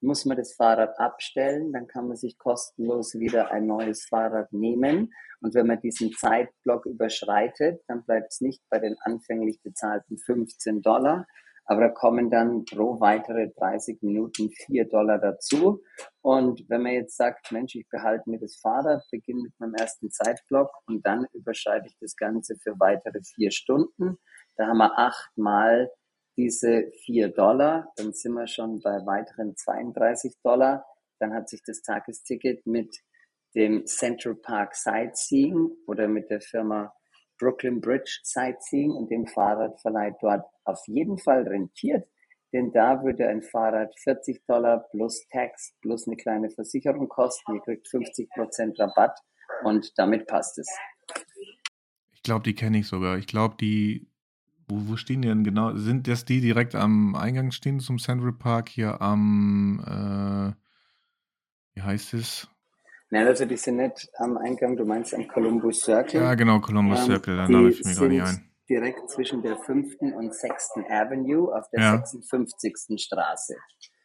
[0.00, 5.12] muss man das Fahrrad abstellen, dann kann man sich kostenlos wieder ein neues Fahrrad nehmen.
[5.40, 10.82] Und wenn man diesen Zeitblock überschreitet, dann bleibt es nicht bei den anfänglich bezahlten 15
[10.82, 11.26] Dollar,
[11.64, 15.82] aber da kommen dann pro weitere 30 Minuten 4 Dollar dazu.
[16.22, 20.10] Und wenn man jetzt sagt, Mensch, ich behalte mir das Fahrrad, beginne mit meinem ersten
[20.10, 24.16] Zeitblock und dann überschreite ich das Ganze für weitere vier Stunden,
[24.56, 25.90] da haben wir achtmal
[26.38, 30.86] diese vier Dollar, dann sind wir schon bei weiteren 32 Dollar.
[31.18, 32.96] Dann hat sich das Tagesticket mit
[33.56, 36.94] dem Central Park Sightseeing oder mit der Firma
[37.40, 42.08] Brooklyn Bridge Sightseeing und dem Fahrradverleih dort auf jeden Fall rentiert.
[42.54, 47.56] denn da würde ein Fahrrad 40 Dollar plus Tax plus eine kleine Versicherung kosten.
[47.56, 49.18] Ihr kriegt 50 Prozent Rabatt
[49.64, 50.68] und damit passt es.
[52.14, 53.18] Ich glaube, die kenne ich sogar.
[53.18, 54.08] Ich glaube, die,
[54.68, 55.74] wo, wo stehen die denn genau?
[55.76, 60.54] Sind das die direkt am Eingang stehen zum Central Park hier am, äh,
[61.74, 62.48] wie heißt es?
[63.10, 66.20] Nein, also die sind nicht am Eingang, du meinst am Columbus Circle.
[66.20, 68.50] Ja, genau, Columbus Ähm, Circle, da name ich mir gerade nicht ein.
[68.68, 70.14] direkt zwischen der 5.
[70.14, 70.72] und 6.
[70.90, 71.92] Avenue auf der Ja.
[72.04, 72.98] 56.
[72.98, 73.56] Straße.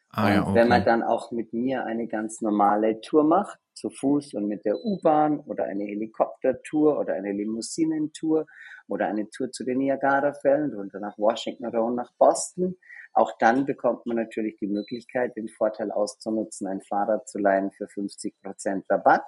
[0.10, 0.86] Ah ja, und wenn man okay.
[0.86, 5.40] dann auch mit mir eine ganz normale Tour macht, zu Fuß und mit der U-Bahn
[5.42, 8.46] oder eine Helikoptertour oder eine Limousinentour
[8.88, 12.78] oder eine Tour zu den Niagarafällen runter nach Washington oder nach Boston,
[13.14, 17.88] auch dann bekommt man natürlich die Möglichkeit, den Vorteil auszunutzen, ein Fahrrad zu leihen für
[17.88, 19.26] 50 Prozent Rabatt.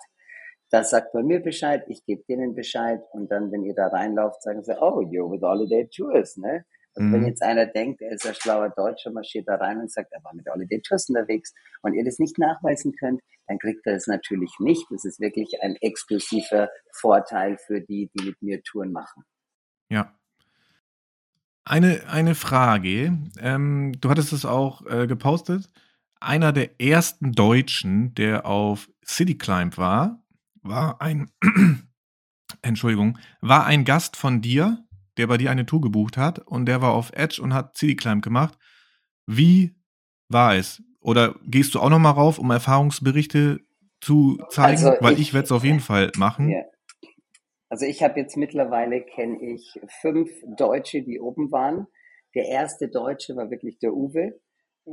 [0.72, 4.42] Da sagt man mir Bescheid, ich gebe denen Bescheid und dann, wenn ihr da reinlauft,
[4.42, 6.66] sagen sie, oh, you're with Holiday Tours, ne?
[6.96, 7.28] Wenn Mhm.
[7.28, 10.34] jetzt einer denkt, er ist ein schlauer Deutscher, marschiert da rein und sagt, er war
[10.34, 14.52] mit Holiday Tours unterwegs und ihr das nicht nachweisen könnt, dann kriegt er es natürlich
[14.60, 14.86] nicht.
[14.90, 19.24] Das ist wirklich ein exklusiver Vorteil für die, die mit mir Touren machen.
[19.90, 20.14] Ja.
[21.66, 23.18] Eine, eine Frage.
[23.40, 25.68] Ähm, du hattest es auch äh, gepostet.
[26.20, 30.24] Einer der ersten Deutschen, der auf City Climb war,
[30.62, 31.32] war ein,
[32.62, 34.85] Entschuldigung, war ein Gast von dir,
[35.18, 37.96] der bei dir eine Tour gebucht hat und der war auf Edge und hat City
[37.96, 38.58] Climb gemacht.
[39.28, 39.76] Wie
[40.30, 40.82] war es?
[41.00, 43.60] Oder gehst du auch noch mal rauf, um Erfahrungsberichte
[44.02, 44.84] zu zeigen?
[44.86, 46.50] Also Weil ich- ich werde es auf jeden Fall machen.
[46.50, 46.64] Ja.
[47.70, 51.88] Also ich habe jetzt mittlerweile kenne ich fünf Deutsche, die oben waren.
[52.36, 54.40] Der erste Deutsche war wirklich der Uwe.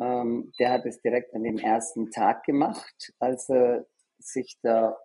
[0.00, 3.86] Ähm, der hat es direkt an dem ersten Tag gemacht, als er
[4.18, 4.96] sich da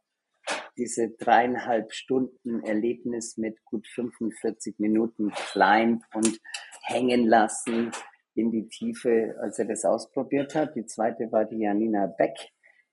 [0.77, 6.39] diese dreieinhalb Stunden Erlebnis mit gut 45 Minuten Climb und
[6.83, 7.91] hängen lassen
[8.36, 10.75] in die Tiefe, als er das ausprobiert hat.
[10.75, 12.38] Die zweite war die Janina Beck.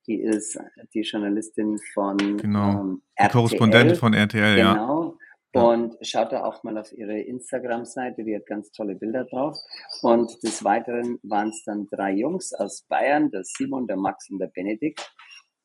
[0.07, 0.59] Die ist
[0.93, 2.81] die Journalistin von Genau.
[2.81, 3.33] ähm, RTL.
[3.33, 4.73] Korrespondentin von RTL, ja.
[4.75, 5.17] Genau.
[5.55, 5.63] Ja.
[5.63, 9.57] Und schaut da auch mal auf ihre Instagram-Seite, die hat ganz tolle Bilder drauf.
[10.03, 14.41] Und des Weiteren waren es dann drei Jungs aus Bayern, der Simon, der Max und
[14.41, 15.15] der Benedikt.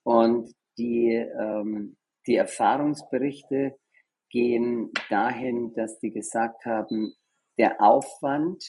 [0.03, 3.77] Und die, ähm, die Erfahrungsberichte
[4.29, 7.13] gehen dahin, dass die gesagt haben,
[7.57, 8.63] der Aufwand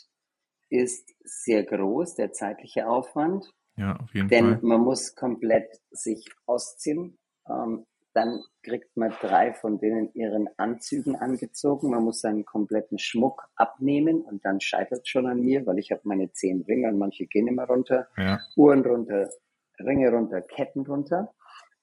[0.68, 3.50] ist sehr groß, der zeitliche Aufwand.
[3.76, 4.58] Ja, auf jeden Denn Fall.
[4.62, 7.18] man muss komplett sich ausziehen.
[7.48, 11.90] Ähm, dann kriegt man drei von denen ihren Anzügen angezogen.
[11.90, 15.92] Man muss seinen kompletten Schmuck abnehmen und dann scheitert es schon an mir, weil ich
[15.92, 18.08] habe meine zehn Ringe und manche gehen immer runter.
[18.16, 18.40] Ja.
[18.56, 19.30] Uhren runter,
[19.78, 21.32] Ringe runter, Ketten runter.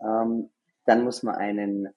[0.01, 0.49] Ähm,
[0.85, 1.89] dann muss man einen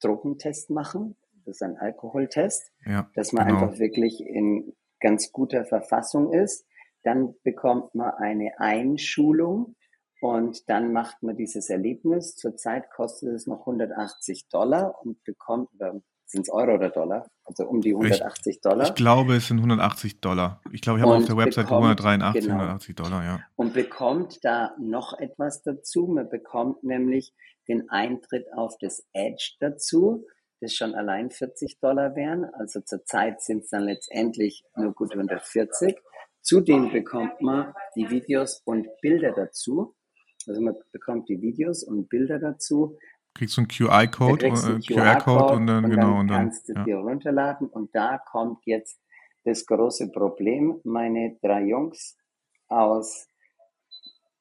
[0.00, 1.16] Drogentest machen.
[1.44, 3.60] Das ist ein Alkoholtest Ja, dass man genau.
[3.60, 6.66] einfach wirklich in ganz guter Verfassung ist.
[7.02, 9.76] Dann bekommt man eine Einschulung
[10.20, 12.36] und dann macht man dieses Erlebnis.
[12.36, 16.00] Zurzeit kostet es noch 180 Dollar und bekommt, oder
[16.30, 17.26] sind es Euro oder Dollar?
[17.44, 18.86] Also um die 180 Dollar.
[18.86, 20.60] Ich glaube, es sind 180 Dollar.
[20.72, 22.54] Ich glaube, ich habe auf der Website bekommt- 183, genau.
[22.54, 23.40] 180 Dollar, ja.
[23.56, 26.06] und bekommt da noch etwas dazu.
[26.06, 27.34] Man bekommt nämlich
[27.68, 30.24] den Eintritt auf das Edge dazu,
[30.60, 32.44] das schon allein 40 Dollar wären.
[32.44, 35.96] Also zurzeit sind es dann letztendlich nur gut unter 40.
[36.42, 39.94] Zudem bekommt man die Videos und Bilder dazu.
[40.46, 42.96] Also man bekommt die Videos und Bilder dazu.
[43.40, 46.42] Kriegst du einen QR-Code einen QR-Code und dann, genau, und dann.
[46.42, 46.84] kannst du Ja.
[46.84, 47.68] dir runterladen.
[47.68, 49.00] Und da kommt jetzt
[49.44, 50.78] das große Problem.
[50.84, 52.18] Meine drei Jungs
[52.68, 53.26] aus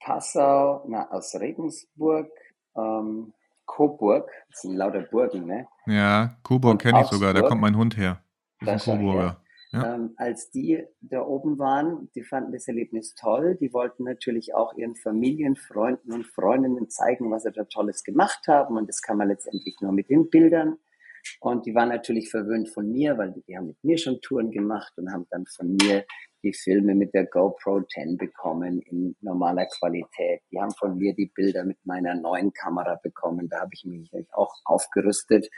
[0.02, 2.30] Passau, na, aus Regensburg,
[2.76, 3.32] ähm,
[3.66, 5.66] Coburg, das sind lauter Burgen, ne?
[5.86, 8.22] Ja, Coburg Und kenne ich sogar, da kommt mein Hund her.
[8.60, 8.98] Da Das ist ein.
[9.00, 9.42] Coburger.
[9.72, 13.56] Ähm, als die da oben waren, die fanden das Erlebnis toll.
[13.62, 18.48] Die wollten natürlich auch ihren Familien, Freunden und Freundinnen zeigen, was sie da Tolles gemacht
[18.48, 18.78] haben.
[18.78, 20.78] Und das kann man letztendlich nur mit den Bildern.
[21.40, 24.52] Und die waren natürlich verwöhnt von mir, weil die, die haben mit mir schon Touren
[24.52, 26.06] gemacht und haben dann von mir
[26.44, 30.42] die Filme mit der GoPro 10 bekommen in normaler Qualität.
[30.52, 33.50] Die haben von mir die Bilder mit meiner neuen Kamera bekommen.
[33.50, 35.50] Da habe ich mich auch aufgerüstet.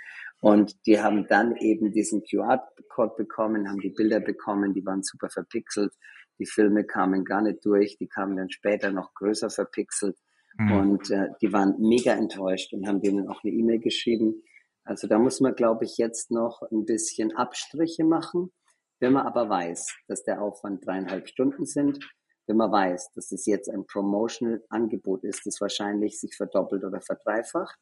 [0.42, 5.30] Und die haben dann eben diesen QR-Code bekommen, haben die Bilder bekommen, die waren super
[5.30, 5.94] verpixelt.
[6.40, 10.18] Die Filme kamen gar nicht durch, die kamen dann später noch größer verpixelt.
[10.58, 10.72] Hm.
[10.72, 14.42] Und äh, die waren mega enttäuscht und haben denen auch eine E-Mail geschrieben.
[14.84, 18.52] Also da muss man, glaube ich, jetzt noch ein bisschen Abstriche machen.
[19.00, 22.00] Wenn man aber weiß, dass der Aufwand dreieinhalb Stunden sind,
[22.48, 27.78] wenn man weiß, dass es jetzt ein Promotional-Angebot ist, das wahrscheinlich sich verdoppelt oder verdreifacht,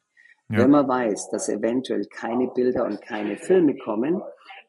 [0.50, 0.58] Ja.
[0.58, 4.20] wenn man weiß, dass eventuell keine Bilder und keine Filme kommen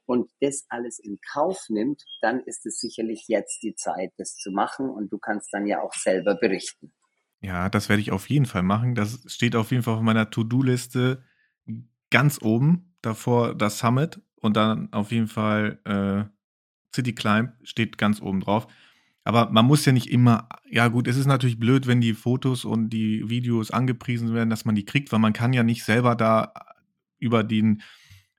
[0.05, 4.51] und das alles in Kauf nimmt, dann ist es sicherlich jetzt die Zeit, das zu
[4.51, 6.93] machen und du kannst dann ja auch selber berichten.
[7.41, 8.93] Ja, das werde ich auf jeden Fall machen.
[8.93, 11.23] Das steht auf jeden Fall auf meiner To-Do-Liste
[12.11, 16.29] ganz oben, davor das Summit und dann auf jeden Fall äh,
[16.95, 18.67] City Climb steht ganz oben drauf.
[19.23, 22.65] Aber man muss ja nicht immer, ja gut, es ist natürlich blöd, wenn die Fotos
[22.65, 26.15] und die Videos angepriesen werden, dass man die kriegt, weil man kann ja nicht selber
[26.15, 26.53] da
[27.19, 27.83] über den,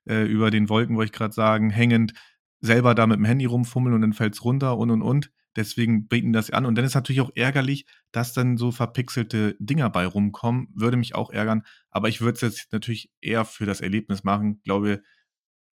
[0.09, 2.15] äh, über den Wolken, wollte ich gerade sagen, hängend,
[2.61, 5.31] selber da mit dem Handy rumfummeln und dann fällt es runter und und und.
[5.55, 6.65] Deswegen bieten das an.
[6.65, 10.69] Und dann ist natürlich auch ärgerlich, dass dann so verpixelte Dinger bei rumkommen.
[10.75, 11.63] Würde mich auch ärgern.
[11.91, 14.57] Aber ich würde es jetzt natürlich eher für das Erlebnis machen.
[14.59, 15.03] Ich glaube,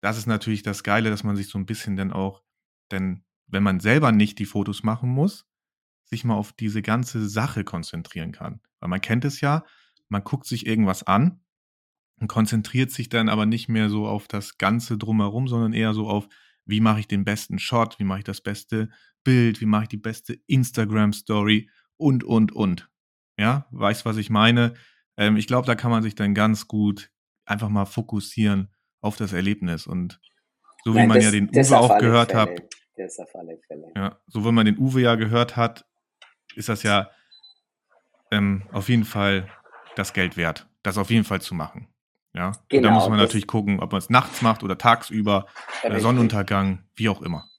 [0.01, 2.41] das ist natürlich das Geile, dass man sich so ein bisschen dann auch,
[2.91, 5.45] denn wenn man selber nicht die Fotos machen muss,
[6.05, 8.61] sich mal auf diese ganze Sache konzentrieren kann.
[8.79, 9.65] Weil man kennt es ja,
[10.09, 11.41] man guckt sich irgendwas an
[12.19, 16.07] und konzentriert sich dann aber nicht mehr so auf das Ganze drumherum, sondern eher so
[16.07, 16.27] auf,
[16.65, 18.89] wie mache ich den besten Shot, wie mache ich das beste
[19.23, 22.89] Bild, wie mache ich die beste Instagram-Story und, und, und.
[23.37, 24.73] Ja, weißt, was ich meine?
[25.17, 27.11] Ähm, ich glaube, da kann man sich dann ganz gut
[27.45, 30.19] einfach mal fokussieren auf das Erlebnis und
[30.83, 32.49] so wie Nein, man das, ja den Uwe auch gehört hat,
[32.97, 33.91] das auf alle Fälle.
[33.95, 35.85] Ja, so wie man den Uwe ja gehört hat,
[36.55, 37.09] ist das ja
[38.31, 39.49] ähm, auf jeden Fall
[39.95, 41.87] das Geld wert, das auf jeden Fall zu machen.
[42.33, 45.47] Ja, genau, und da muss man natürlich gucken, ob man es nachts macht oder tagsüber,
[45.81, 47.49] äh, Sonnenuntergang, wie auch immer.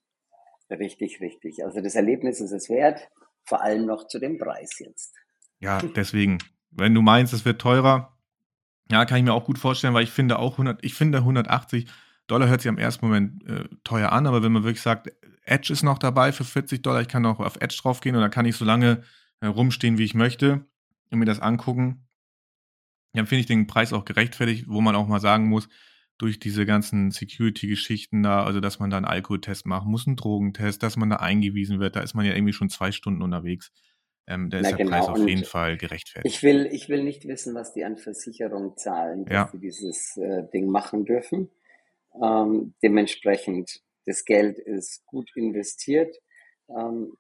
[0.71, 1.65] Richtig, richtig.
[1.65, 3.09] Also das Erlebnis ist es wert,
[3.45, 5.15] vor allem noch zu dem Preis jetzt.
[5.59, 6.39] Ja, deswegen,
[6.71, 8.17] wenn du meinst, es wird teurer,
[8.91, 11.91] ja, kann ich mir auch gut vorstellen, weil ich finde auch 100, ich finde 180
[12.29, 15.11] Dollar hört sich am ersten Moment äh, teuer an, aber wenn man wirklich sagt,
[15.45, 18.31] Edge ist noch dabei für 40 Dollar, ich kann auch auf Edge draufgehen und dann
[18.31, 19.03] kann ich so lange
[19.41, 20.65] äh, rumstehen, wie ich möchte
[21.11, 22.07] und mir das angucken,
[23.15, 25.69] dann finde ich den Preis auch gerechtfertigt, wo man auch mal sagen muss,
[26.19, 30.83] durch diese ganzen Security-Geschichten da, also dass man da einen Alkoholtest machen muss, einen Drogentest,
[30.83, 33.73] dass man da eingewiesen wird, da ist man ja irgendwie schon zwei Stunden unterwegs.
[34.27, 34.91] Ähm, da ist Na, der genau.
[34.91, 36.35] Preis auf jeden Fall gerechtfertigt.
[36.35, 39.49] Ich will, ich will nicht wissen, was die an Versicherung zahlen, dass ja.
[39.51, 41.49] sie dieses äh, Ding machen dürfen.
[42.23, 46.17] Ähm, dementsprechend, das Geld ist gut investiert.
[46.69, 47.17] Ähm,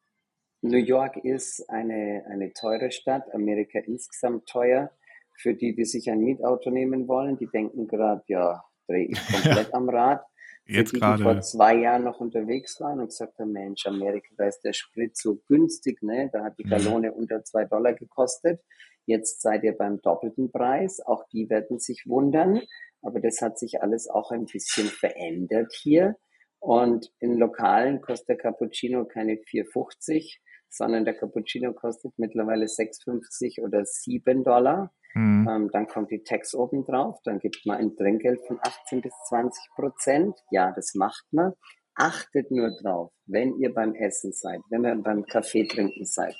[0.60, 4.90] New York ist eine, eine teure Stadt, Amerika insgesamt teuer.
[5.36, 9.72] Für die, die sich ein Mietauto nehmen wollen, die denken gerade, ja, drehe ich komplett
[9.72, 10.24] am Rad.
[10.66, 14.46] Jetzt die, die vor zwei Jahren noch unterwegs waren und gesagt haben, Mensch, Amerika, da
[14.46, 16.28] ist der Sprit so günstig, ne?
[16.32, 16.70] Da hat die mhm.
[16.70, 18.60] Gallone unter zwei Dollar gekostet.
[19.06, 21.00] Jetzt seid ihr beim doppelten Preis.
[21.00, 22.60] Auch die werden sich wundern.
[23.02, 26.16] Aber das hat sich alles auch ein bisschen verändert hier.
[26.60, 33.84] Und in Lokalen kostet der Cappuccino keine 4,50, sondern der Cappuccino kostet mittlerweile 6,50 oder
[33.84, 34.92] 7 Dollar.
[35.14, 35.48] Mhm.
[35.48, 39.12] Ähm, dann kommt die Tax oben drauf, dann gibt man ein Trinkgeld von 18 bis
[39.28, 40.36] 20 Prozent.
[40.50, 41.52] Ja, das macht man.
[41.94, 46.36] Achtet nur drauf, wenn ihr beim Essen seid, wenn ihr beim Kaffee trinken seid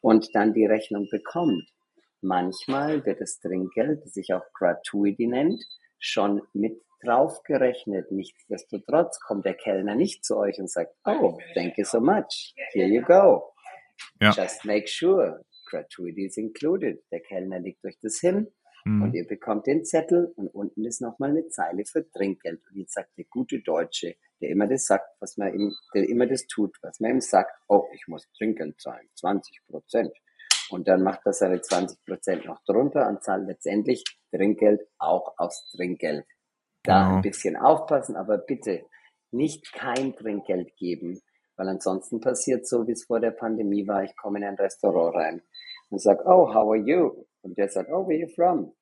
[0.00, 1.64] und dann die Rechnung bekommt.
[2.20, 5.62] Manchmal wird das Trinkgeld, das sich auch Gratuity nennt,
[5.98, 8.10] schon mit draufgerechnet.
[8.10, 12.88] Nichtsdestotrotz kommt der Kellner nicht zu euch und sagt, oh, thank you so much, here
[12.88, 13.52] you go.
[14.20, 14.32] Ja.
[14.32, 17.04] Just make sure, gratuity is included.
[17.10, 18.48] Der Kellner legt euch das hin
[18.84, 19.02] mhm.
[19.02, 22.60] und ihr bekommt den Zettel und unten ist nochmal eine Zeile für Trinkgeld.
[22.70, 26.26] Und jetzt sagt der gute Deutsche, der immer das sagt, was man ihm, der immer
[26.26, 30.12] das tut, was man ihm sagt, oh, ich muss Trinkgeld zahlen, 20 Prozent.
[30.70, 35.70] Und dann macht er seine 20 Prozent noch drunter und zahlt letztendlich Trinkgeld auch aufs
[35.70, 36.24] Trinkgeld.
[36.82, 37.16] Da genau.
[37.16, 38.84] ein bisschen aufpassen, aber bitte
[39.30, 41.20] nicht kein Trinkgeld geben,
[41.56, 44.04] weil ansonsten passiert so, wie es vor der Pandemie war.
[44.04, 45.42] Ich komme in ein Restaurant rein
[45.90, 47.26] und sage, oh, how are you?
[47.42, 48.72] Und der sagt, oh, where are you from?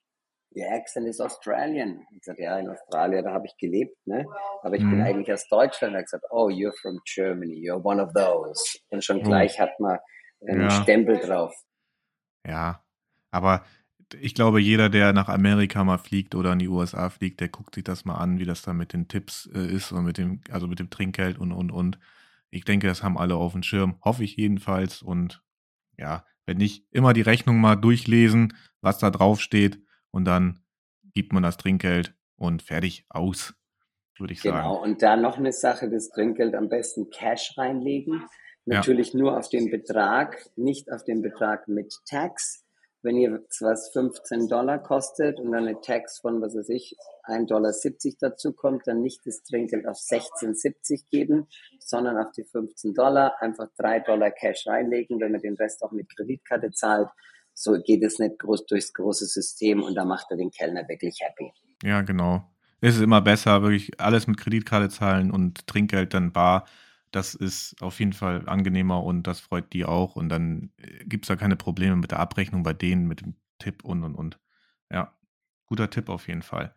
[0.54, 2.06] Your accent is Australian.
[2.16, 4.26] Ich sage, ja, in Australien, da habe ich gelebt, ne?
[4.62, 4.90] Aber ich mhm.
[4.90, 5.94] bin eigentlich aus Deutschland.
[5.94, 8.78] Er hat gesagt, oh, you're from Germany, you're one of those.
[8.90, 9.98] Und schon gleich hat man
[10.46, 10.70] einen ja.
[10.70, 11.54] Stempel drauf.
[12.46, 12.84] Ja,
[13.30, 13.64] aber
[14.20, 17.74] ich glaube, jeder, der nach Amerika mal fliegt oder in die USA fliegt, der guckt
[17.74, 20.40] sich das mal an, wie das da mit den Tipps äh, ist und mit dem,
[20.50, 21.98] also mit dem Trinkgeld und und und.
[22.50, 25.02] Ich denke, das haben alle auf dem Schirm, hoffe ich jedenfalls.
[25.02, 25.42] Und
[25.98, 29.80] ja, wenn nicht, immer die Rechnung mal durchlesen, was da drauf steht
[30.10, 30.60] und dann
[31.12, 33.54] gibt man das Trinkgeld und fertig aus,
[34.18, 34.56] würde ich sagen.
[34.56, 38.24] Genau, und da noch eine Sache, das Trinkgeld am besten Cash reinlegen.
[38.66, 39.20] Natürlich ja.
[39.20, 42.66] nur auf den Betrag, nicht auf den Betrag mit Tax
[43.06, 47.46] wenn ihr was 15 Dollar kostet und dann eine Tax von, was weiß ich, 1,70
[47.46, 47.72] Dollar
[48.20, 51.46] dazu kommt, dann nicht das Trinkgeld auf 16,70 geben,
[51.78, 55.92] sondern auf die 15 Dollar einfach 3 Dollar Cash reinlegen, wenn man den Rest auch
[55.92, 57.08] mit Kreditkarte zahlt.
[57.54, 61.20] So geht es nicht groß durchs große System und da macht er den Kellner wirklich
[61.20, 61.52] happy.
[61.84, 62.50] Ja, genau.
[62.80, 66.66] ist es immer besser, wirklich alles mit Kreditkarte zahlen und Trinkgeld dann bar.
[67.10, 70.16] Das ist auf jeden Fall angenehmer und das freut die auch.
[70.16, 73.36] Und dann äh, gibt es da keine Probleme mit der Abrechnung bei denen, mit dem
[73.58, 74.38] Tipp und und und.
[74.90, 75.16] Ja,
[75.66, 76.74] guter Tipp auf jeden Fall.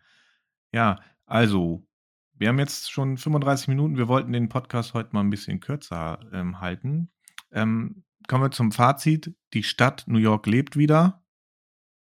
[0.71, 1.85] Ja, also,
[2.33, 3.97] wir haben jetzt schon 35 Minuten.
[3.97, 7.11] Wir wollten den Podcast heute mal ein bisschen kürzer ähm, halten.
[7.51, 9.35] Ähm, kommen wir zum Fazit.
[9.53, 11.23] Die Stadt New York lebt wieder.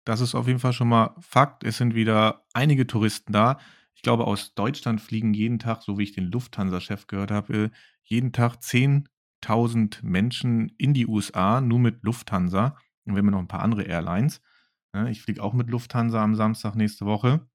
[0.05, 1.63] Das ist auf jeden Fall schon mal Fakt.
[1.63, 3.59] Es sind wieder einige Touristen da.
[4.03, 7.71] Ich glaube, aus Deutschland fliegen jeden Tag, so wie ich den Lufthansa-Chef gehört habe,
[8.03, 12.77] jeden Tag 10.000 Menschen in die USA, nur mit Lufthansa.
[13.05, 14.41] Und wir haben noch ein paar andere Airlines.
[15.07, 17.47] Ich fliege auch mit Lufthansa am Samstag nächste Woche.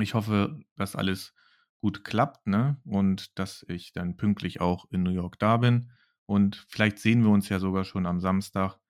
[0.00, 1.32] Ich hoffe, dass alles
[1.80, 2.80] gut klappt ne?
[2.84, 5.92] und dass ich dann pünktlich auch in New York da bin.
[6.26, 8.80] Und vielleicht sehen wir uns ja sogar schon am Samstag.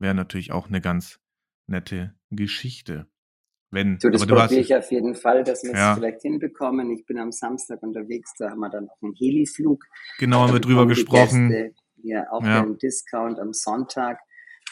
[0.00, 1.20] Wäre natürlich auch eine ganz
[1.68, 3.08] nette Geschichte.
[3.76, 5.92] Wenn, so, das aber probiere ich auf jeden Fall, dass wir ja.
[5.92, 6.90] es vielleicht hinbekommen.
[6.92, 9.84] Ich bin am Samstag unterwegs, da haben wir dann auch einen Heliflug.
[10.18, 11.50] Genau, haben wir drüber gesprochen.
[11.50, 12.62] Gäste, ja, auch ja.
[12.62, 14.18] einen Discount am Sonntag.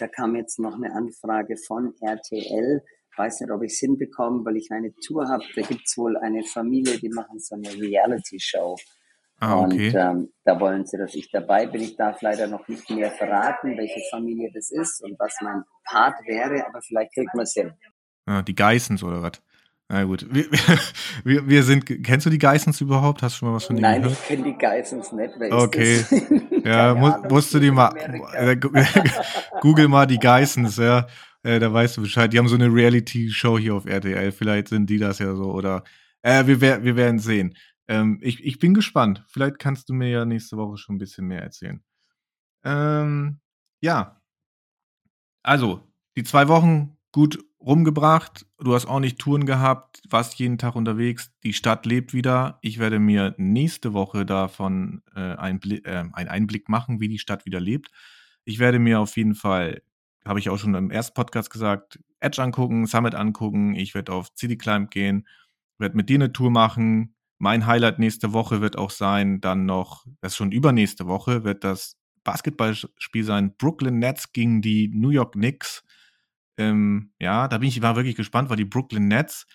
[0.01, 2.83] Da kam jetzt noch eine Anfrage von RTL.
[3.19, 5.45] Weiß nicht, ob ich es hinbekomme, weil ich eine Tour habe.
[5.55, 8.77] Da gibt es wohl eine Familie, die machen so eine Reality-Show.
[9.39, 9.89] Ah, okay.
[9.89, 11.83] Und ähm, da wollen sie, dass ich dabei bin.
[11.83, 16.15] Ich darf leider noch nicht mehr verraten, welche Familie das ist und was mein Part
[16.27, 17.75] wäre, aber vielleicht kriegt man es hin.
[18.27, 19.43] Ah, die Geissens oder was?
[19.89, 20.27] Na gut.
[20.33, 20.47] Wir,
[21.25, 23.22] wir, wir sind, kennst du die Geissens überhaupt?
[23.22, 24.18] Hast du schon mal was von denen Nein, gehört?
[24.18, 25.35] ich kenne die Geissens nicht.
[25.39, 26.05] Wer okay.
[26.64, 27.95] ja, mu musst du die mal,
[28.33, 28.57] äh,
[29.61, 31.07] google mal die Geissens, ja.
[31.43, 32.33] Äh, da weißt du Bescheid.
[32.33, 34.33] Die haben so eine Reality-Show hier auf RTL.
[34.33, 35.85] Vielleicht sind die das ja so oder,
[36.22, 37.55] äh, wir, wir werden sehen.
[37.87, 39.22] Ähm, ich, ich bin gespannt.
[39.29, 41.83] Vielleicht kannst du mir ja nächste Woche schon ein bisschen mehr erzählen.
[42.64, 43.41] Ähm,
[43.81, 44.20] ja.
[45.43, 45.81] Also,
[46.16, 48.47] die zwei Wochen gut rumgebracht.
[48.59, 51.33] Du hast auch nicht Touren gehabt, warst jeden Tag unterwegs.
[51.43, 52.59] Die Stadt lebt wieder.
[52.62, 57.47] Ich werde mir nächste Woche davon äh, einen, äh, einen Einblick machen, wie die Stadt
[57.47, 57.91] wieder lebt.
[58.45, 59.83] Ich werde mir auf jeden Fall,
[60.25, 63.75] habe ich auch schon im ersten Podcast gesagt, Edge angucken, Summit angucken.
[63.75, 65.27] Ich werde auf City Climb gehen,
[65.79, 70.07] werde mit dir eine Tour machen, mein Highlight nächste Woche wird auch sein, dann noch,
[70.21, 75.33] das ist schon übernächste Woche, wird das Basketballspiel sein, Brooklyn Nets gegen die New York
[75.33, 75.85] Knicks.
[76.57, 79.47] Ähm, ja, da bin ich war wirklich gespannt, weil die Brooklyn Nets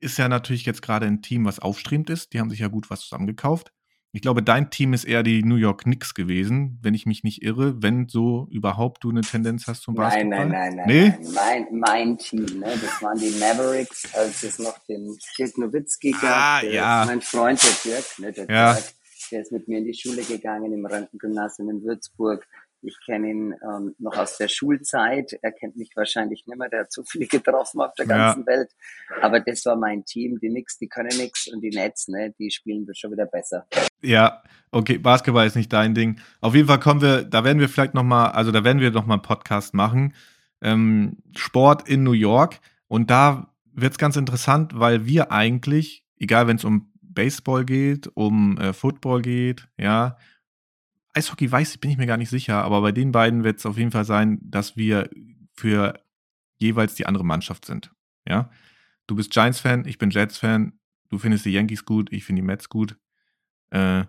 [0.00, 2.32] ist ja natürlich jetzt gerade ein Team, was aufstrebend ist.
[2.32, 3.72] Die haben sich ja gut was zusammengekauft.
[4.12, 7.42] Ich glaube, dein Team ist eher die New York Knicks gewesen, wenn ich mich nicht
[7.42, 10.48] irre, wenn so überhaupt du eine Tendenz hast zum Basketball.
[10.48, 11.08] Nein, nein, nein, nee?
[11.08, 11.66] nein.
[11.70, 12.72] Mein, mein Team, ne?
[12.80, 16.22] das waren die Mavericks, als es noch den Dirk Nowitzki gab.
[16.22, 17.04] Ah, ja.
[17.04, 18.32] Mein Freund, der Dirk, ne?
[18.32, 18.72] der, ja.
[18.72, 18.84] Dirk,
[19.32, 22.46] der ist mit mir in die Schule gegangen im Rentengymnasium in Würzburg.
[22.86, 25.32] Ich kenne ihn ähm, noch aus der Schulzeit.
[25.42, 26.68] Er kennt mich wahrscheinlich nicht mehr.
[26.68, 28.46] Der hat so viele getroffen auf der ganzen ja.
[28.46, 28.70] Welt.
[29.20, 30.38] Aber das war mein Team.
[30.40, 33.66] Die Nix, die können nix und die Nets, ne, die spielen das schon wieder besser.
[34.02, 36.20] Ja, okay, Basketball ist nicht dein Ding.
[36.40, 38.90] Auf jeden Fall kommen wir, da werden wir vielleicht noch mal, also da werden wir
[38.90, 40.14] noch mal einen Podcast machen.
[40.62, 42.60] Ähm, Sport in New York.
[42.88, 48.08] Und da wird es ganz interessant, weil wir eigentlich, egal wenn es um Baseball geht,
[48.14, 50.16] um äh, Football geht, ja,
[51.16, 53.66] Eishockey weiß ich, bin ich mir gar nicht sicher, aber bei den beiden wird es
[53.66, 55.08] auf jeden Fall sein, dass wir
[55.54, 55.98] für
[56.58, 57.90] jeweils die andere Mannschaft sind.
[58.28, 58.50] Ja.
[59.06, 62.68] Du bist Giants-Fan, ich bin Jets-Fan, du findest die Yankees gut, ich finde die Mets
[62.68, 62.98] gut.
[63.70, 64.04] Äh,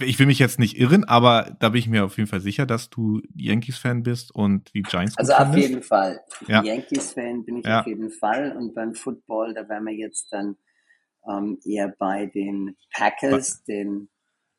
[0.00, 2.64] ich will mich jetzt nicht irren, aber da bin ich mir auf jeden Fall sicher,
[2.64, 6.20] dass du Yankees-Fan bist und die Giants Also auf jeden Fall.
[6.46, 6.62] Ja.
[6.62, 7.80] Yankees-Fan bin ich ja.
[7.80, 8.56] auf jeden Fall.
[8.56, 10.56] Und beim Football, da wären wir jetzt dann
[11.28, 14.08] ähm, eher bei den Packers, ba den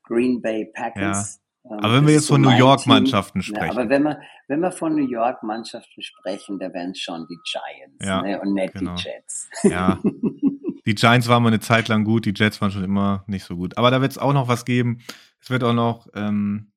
[0.04, 1.40] Green Bay Packers.
[1.70, 3.66] Ähm, aber wenn wir jetzt von New York-Mannschaften sprechen.
[3.66, 7.38] Ja, aber wenn wir, wenn wir von New York-Mannschaften sprechen, da wären es schon die
[7.44, 8.40] Giants ja, ne?
[8.42, 8.96] und nicht genau.
[8.96, 9.50] die Jets.
[9.64, 10.00] Ja.
[10.88, 13.58] Die Giants waren mal eine Zeit lang gut, die Jets waren schon immer nicht so
[13.58, 13.78] gut.
[13.78, 15.00] Aber da wird es auch noch was geben.
[15.42, 16.72] Es wird auch noch, ähm,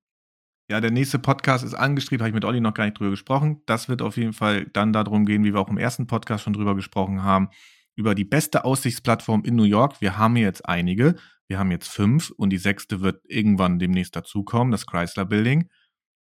[0.68, 3.62] ja, der nächste Podcast ist angestrebt, habe ich mit Olli noch gar nicht drüber gesprochen.
[3.66, 6.54] Das wird auf jeden Fall dann darum gehen, wie wir auch im ersten Podcast schon
[6.54, 7.50] drüber gesprochen haben,
[7.96, 10.00] über die beste Aussichtsplattform in New York.
[10.00, 11.16] Wir haben hier jetzt einige.
[11.48, 15.68] Wir haben jetzt fünf und die sechste wird irgendwann demnächst dazukommen, das Chrysler Building.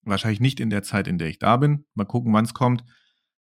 [0.04, 1.86] Wahrscheinlich nicht in der Zeit, in der ich da bin.
[1.94, 2.84] Mal gucken, wann es kommt.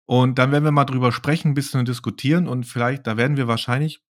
[0.06, 3.48] Und dann werden wir mal drüber sprechen, ein bisschen diskutieren und vielleicht, da werden wir
[3.48, 4.02] wahrscheinlich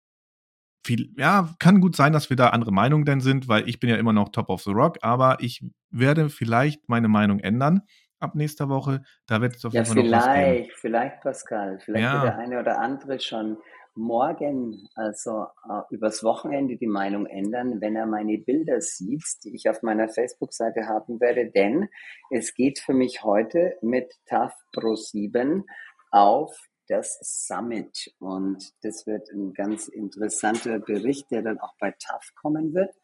[0.84, 3.90] viel, ja, kann gut sein, dass wir da andere Meinungen denn sind, weil ich bin
[3.90, 7.82] ja immer noch Top of the Rock, aber ich werde vielleicht meine Meinung ändern
[8.22, 9.02] ab nächster Woche.
[9.26, 10.34] Da wird es auf jeden Fall noch was geben.
[10.34, 11.78] Vielleicht, vielleicht, Pascal.
[11.80, 12.14] Vielleicht ja.
[12.14, 13.58] wird der eine oder andere schon
[13.94, 19.68] morgen, also äh, übers Wochenende, die Meinung ändern, wenn er meine Bilder sieht, die ich
[19.68, 21.88] auf meiner Facebook-Seite haben werde, denn
[22.30, 25.64] es geht für mich heute mit TAF Pro 7
[26.10, 26.56] auf
[26.88, 28.14] das Summit.
[28.18, 32.94] Und das wird ein ganz interessanter Bericht, der dann auch bei TAF kommen wird.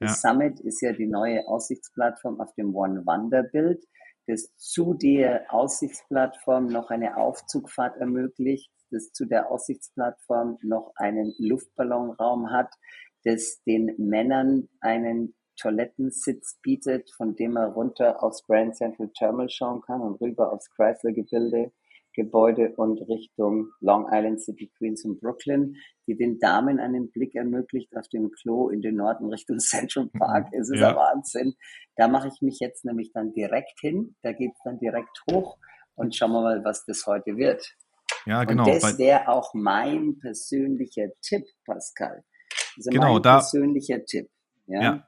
[0.00, 0.30] Das ja.
[0.30, 3.84] Summit ist ja die neue Aussichtsplattform auf dem One Wanderbild,
[4.28, 12.50] das zu der Aussichtsplattform noch eine Aufzugfahrt ermöglicht, das zu der Aussichtsplattform noch einen Luftballonraum
[12.50, 12.70] hat,
[13.24, 19.80] das den Männern einen Toilettensitz bietet, von dem er runter aufs Grand Central Terminal schauen
[19.80, 21.72] kann und rüber aufs Chrysler-Gebilde
[22.18, 25.76] Gebäude und Richtung Long Island City, Queens und Brooklyn,
[26.08, 30.48] die den Damen einen Blick ermöglicht auf dem Klo in den Norden Richtung Central Park.
[30.52, 30.60] Mhm.
[30.60, 30.90] Es ist ja.
[30.90, 31.54] ein Wahnsinn.
[31.94, 34.16] Da mache ich mich jetzt nämlich dann direkt hin.
[34.22, 35.58] Da geht es dann direkt hoch
[35.94, 37.64] und schauen wir mal, was das heute wird.
[38.26, 38.64] Ja, genau.
[38.64, 42.24] Und das wäre auch mein persönlicher Tipp, Pascal.
[42.76, 44.28] Also genau, mein da, persönlicher Tipp.
[44.66, 44.82] Ja.
[44.82, 45.04] ja.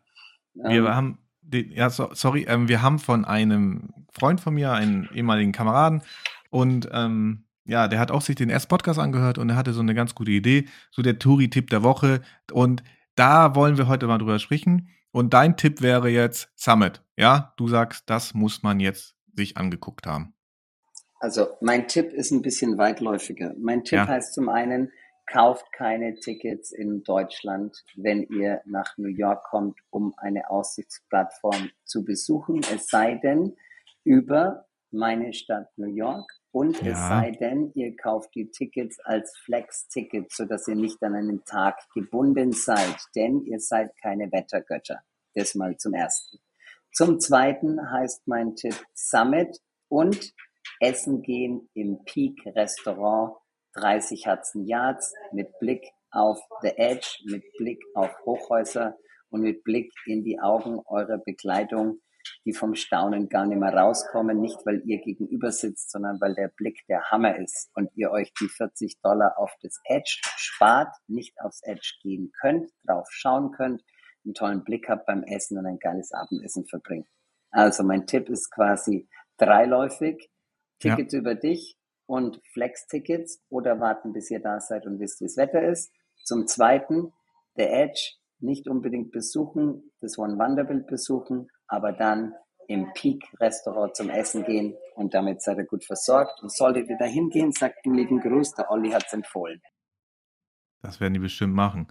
[0.55, 1.19] Wir ähm, haben,
[1.53, 6.03] ja, so, sorry, ähm, wir haben von einem Freund von mir, einen ehemaligen Kameraden,
[6.51, 9.81] und ähm, ja, der hat auch sich den ersten Podcast angehört und er hatte so
[9.81, 12.21] eine ganz gute Idee, so der Touri-Tipp der Woche.
[12.53, 12.83] Und
[13.15, 14.91] da wollen wir heute mal drüber sprechen.
[15.13, 17.03] Und dein Tipp wäre jetzt Summit.
[17.17, 20.35] Ja, du sagst, das muss man jetzt sich angeguckt haben.
[21.21, 23.55] Also mein Tipp ist ein bisschen weitläufiger.
[23.59, 24.09] Mein Tipp ja.
[24.09, 24.91] heißt zum einen,
[25.27, 32.05] kauft keine Tickets in Deutschland, wenn ihr nach New York kommt, um eine Aussichtsplattform zu
[32.05, 32.63] besuchen.
[32.73, 33.55] Es sei denn,
[34.03, 36.93] über meine Stadt New York und ja.
[36.93, 41.79] es sei denn, ihr kauft die Tickets als Flex-Ticket, sodass ihr nicht an einen Tag
[41.95, 45.01] gebunden seid, denn ihr seid keine Wettergötter.
[45.35, 46.39] Das mal zum Ersten.
[46.93, 50.35] Zum Zweiten heißt mein Tipp Summit und
[50.81, 53.37] Essen gehen im Peak-Restaurant
[53.75, 58.97] 30 Hudson Yards mit Blick auf The Edge, mit Blick auf Hochhäuser
[59.29, 62.01] und mit Blick in die Augen eurer Begleitung
[62.45, 66.49] die vom Staunen gar nicht mehr rauskommen, nicht weil ihr gegenüber sitzt, sondern weil der
[66.49, 71.35] Blick der Hammer ist und ihr euch die 40 Dollar auf das Edge spart, nicht
[71.41, 73.83] aufs Edge gehen könnt, drauf schauen könnt,
[74.25, 77.09] einen tollen Blick habt beim Essen und ein geiles Abendessen verbringt.
[77.51, 79.09] Also mein Tipp ist quasi
[79.39, 80.31] dreiläufig,
[80.79, 81.21] Tickets ja.
[81.21, 85.63] über dich und Flex-Tickets oder warten, bis ihr da seid und wisst, wie das Wetter
[85.63, 85.93] ist.
[86.25, 87.13] Zum Zweiten,
[87.57, 92.35] der Edge nicht unbedingt besuchen, das One Wanderbild besuchen, aber dann
[92.67, 96.43] im Peak-Restaurant zum Essen gehen und damit seid ihr gut versorgt.
[96.43, 99.63] Und solltet ihr da hingehen, sagt einen lieben Gruß, der Olli hat es empfohlen.
[100.83, 101.89] Das werden die bestimmt machen.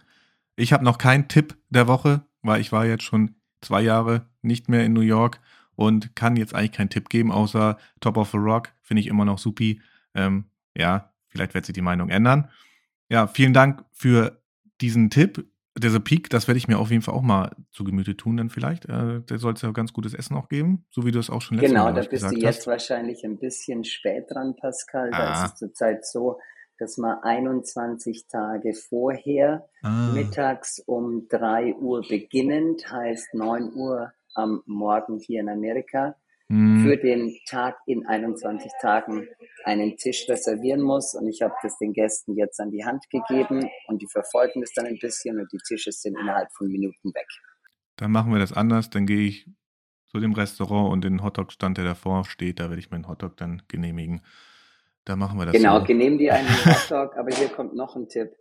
[0.55, 4.69] Ich habe noch keinen Tipp der Woche, weil ich war jetzt schon zwei Jahre nicht
[4.69, 5.41] mehr in New York
[5.75, 9.25] und kann jetzt eigentlich keinen Tipp geben, außer Top of the Rock, finde ich immer
[9.25, 9.82] noch supi.
[10.13, 12.49] Ähm, ja, vielleicht wird sich die Meinung ändern.
[13.09, 14.41] Ja, vielen Dank für
[14.82, 15.45] diesen Tipp
[15.80, 18.49] dieser Peak, das werde ich mir auf jeden Fall auch mal zu Gemüte tun, dann
[18.49, 18.86] vielleicht.
[18.86, 21.41] Äh, der soll es ja ganz gutes Essen auch geben, so wie du es auch
[21.41, 22.67] schon letztes genau, Mal Genau, da bist du jetzt hast.
[22.67, 25.09] wahrscheinlich ein bisschen spät dran, Pascal.
[25.13, 25.17] Ah.
[25.17, 26.39] Da ist es zurzeit so,
[26.80, 30.11] dass man 21 Tage vorher, ah.
[30.13, 36.15] mittags um 3 Uhr beginnend, heißt 9 Uhr am Morgen hier in Amerika,
[36.52, 36.84] hm.
[36.84, 39.28] für den Tag in 21 Tagen
[39.66, 41.14] einen Tisch reservieren muss.
[41.14, 44.74] Und ich habe das den Gästen jetzt an die Hand gegeben und die verfolgen das
[44.74, 47.28] dann ein bisschen und die Tische sind innerhalb von Minuten weg.
[47.97, 48.89] Dann machen wir das anders.
[48.89, 49.45] Dann gehe ich
[50.10, 53.62] zu dem Restaurant und den Hotdog-Stand, der davor steht, da werde ich meinen Hotdog dann
[53.68, 54.22] genehmigen.
[55.06, 55.54] Da machen wir das.
[55.54, 55.86] Genau, so.
[55.86, 58.32] genehmigen die einen Hotdog, aber hier kommt noch ein Tipp.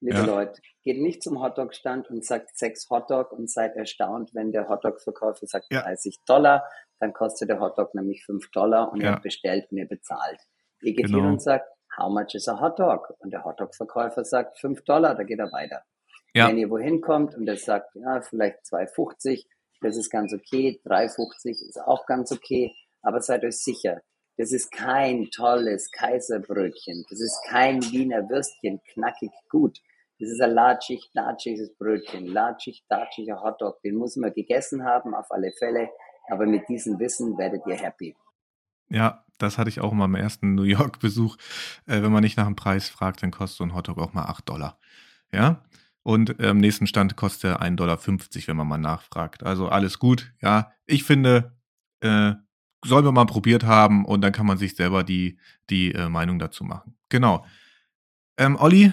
[0.00, 0.24] Liebe ja.
[0.24, 5.46] Leute, geht nicht zum Hotdog-Stand und sagt sechs Hotdog und seid erstaunt, wenn der Hotdog-Verkäufer
[5.46, 5.82] sagt ja.
[5.82, 6.64] 30 Dollar,
[7.00, 9.14] dann kostet der Hotdog nämlich 5 Dollar und ja.
[9.14, 10.40] ihr bestellt und ihr bezahlt.
[10.82, 11.18] Ihr geht genau.
[11.18, 11.68] hin und sagt,
[11.98, 13.14] how much is a Hotdog?
[13.18, 15.82] Und der Hotdog-Verkäufer sagt 5 Dollar, da geht er weiter.
[16.34, 16.48] Ja.
[16.48, 19.46] Wenn ihr wohin kommt und er sagt, ja, vielleicht 2,50,
[19.80, 24.02] das ist ganz okay, 3,50 ist auch ganz okay, aber seid euch sicher,
[24.36, 29.80] das ist kein tolles Kaiserbrötchen, das ist kein Wiener Würstchen, knackig gut.
[30.18, 33.82] Das ist ein latschig, latschiges Brötchen, latschig, latschiger Hotdog.
[33.82, 35.90] Den muss man gegessen haben, auf alle Fälle.
[36.28, 38.16] Aber mit diesem Wissen werdet ihr happy.
[38.88, 41.36] Ja, das hatte ich auch mal im ersten New York-Besuch.
[41.86, 44.24] Äh, wenn man nicht nach dem Preis fragt, dann kostet so ein Hotdog auch mal
[44.24, 44.78] 8 Dollar.
[45.32, 45.62] Ja.
[46.02, 47.98] Und äh, am nächsten Stand kostet er 1,50 Dollar,
[48.46, 49.42] wenn man mal nachfragt.
[49.42, 50.32] Also alles gut.
[50.40, 51.52] Ja, ich finde,
[52.00, 52.34] äh,
[52.84, 55.38] soll man mal probiert haben und dann kann man sich selber die,
[55.70, 56.96] die äh, Meinung dazu machen.
[57.08, 57.44] Genau.
[58.36, 58.92] Ähm, Olli,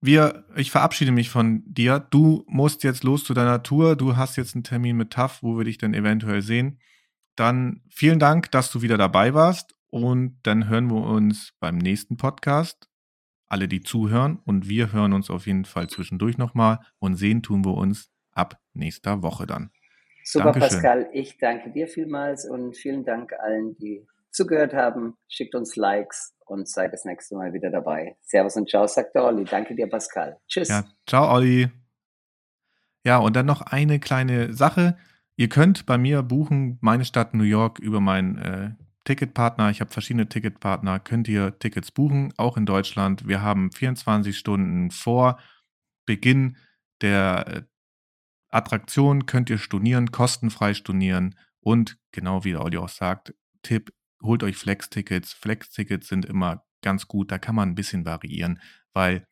[0.00, 2.00] wir, ich verabschiede mich von dir.
[2.10, 3.96] Du musst jetzt los zu deiner Tour.
[3.96, 6.78] Du hast jetzt einen Termin mit TAF, wo wir dich dann eventuell sehen.
[7.34, 9.74] Dann vielen Dank, dass du wieder dabei warst.
[9.88, 12.88] Und dann hören wir uns beim nächsten Podcast.
[13.46, 14.38] Alle, die zuhören.
[14.44, 16.80] Und wir hören uns auf jeden Fall zwischendurch nochmal.
[16.98, 19.70] Und sehen tun wir uns ab nächster Woche dann.
[20.26, 20.68] Super, Dankeschön.
[20.68, 21.08] Pascal.
[21.12, 25.16] Ich danke dir vielmals und vielen Dank allen, die zugehört haben.
[25.28, 28.16] Schickt uns Likes und seid das nächste Mal wieder dabei.
[28.22, 29.44] Servus und ciao, sagt der Olli.
[29.44, 30.40] Danke dir, Pascal.
[30.48, 30.68] Tschüss.
[30.68, 31.70] Ja, ciao, Olli.
[33.04, 34.98] Ja, und dann noch eine kleine Sache.
[35.36, 38.70] Ihr könnt bei mir buchen, meine Stadt New York, über meinen äh,
[39.04, 39.70] Ticketpartner.
[39.70, 40.98] Ich habe verschiedene Ticketpartner.
[40.98, 43.28] Könnt ihr Tickets buchen, auch in Deutschland.
[43.28, 45.38] Wir haben 24 Stunden vor
[46.04, 46.56] Beginn
[47.00, 47.68] der
[48.56, 51.36] äh, Attraktion könnt ihr stornieren, kostenfrei stornieren.
[51.60, 53.92] Und genau wie der Audio auch sagt, Tipp,
[54.22, 55.32] holt euch Flex-Tickets.
[55.32, 58.60] Flex-Tickets sind immer ganz gut, da kann man ein bisschen variieren,
[58.92, 59.26] weil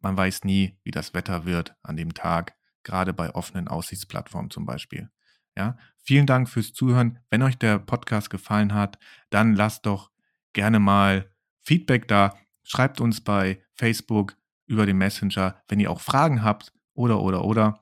[0.00, 4.66] man weiß nie, wie das Wetter wird an dem Tag, gerade bei offenen Aussichtsplattformen zum
[4.66, 5.10] Beispiel.
[5.56, 7.18] Ja, vielen Dank fürs Zuhören.
[7.30, 8.98] Wenn euch der Podcast gefallen hat,
[9.30, 10.10] dann lasst doch
[10.52, 12.36] gerne mal Feedback da.
[12.62, 14.36] Schreibt uns bei Facebook
[14.66, 17.81] über den Messenger, wenn ihr auch Fragen habt oder oder oder.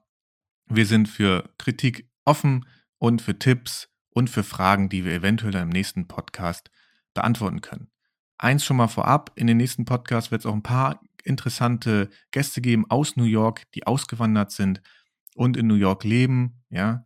[0.72, 2.64] Wir sind für Kritik offen
[2.98, 6.70] und für Tipps und für Fragen, die wir eventuell im nächsten Podcast
[7.12, 7.90] beantworten können.
[8.38, 12.60] Eins schon mal vorab, in den nächsten Podcast wird es auch ein paar interessante Gäste
[12.60, 14.80] geben aus New York, die ausgewandert sind
[15.34, 16.62] und in New York leben.
[16.68, 17.04] Ja,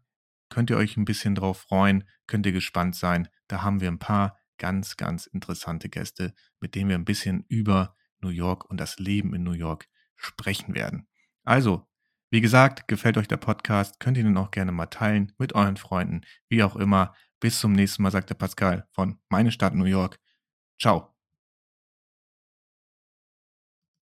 [0.51, 3.29] könnt ihr euch ein bisschen drauf freuen, könnt ihr gespannt sein.
[3.49, 7.97] Da haben wir ein paar ganz, ganz interessante Gäste, mit denen wir ein bisschen über
[8.21, 11.09] New York und das Leben in New York sprechen werden.
[11.45, 11.87] Also,
[12.35, 15.76] wie gesagt, gefällt euch der Podcast, könnt ihr ihn auch gerne mal teilen mit euren
[15.76, 17.14] Freunden, wie auch immer.
[17.39, 20.18] Bis zum nächsten Mal, sagt der Pascal von Meine Stadt New York.
[20.76, 21.14] Ciao.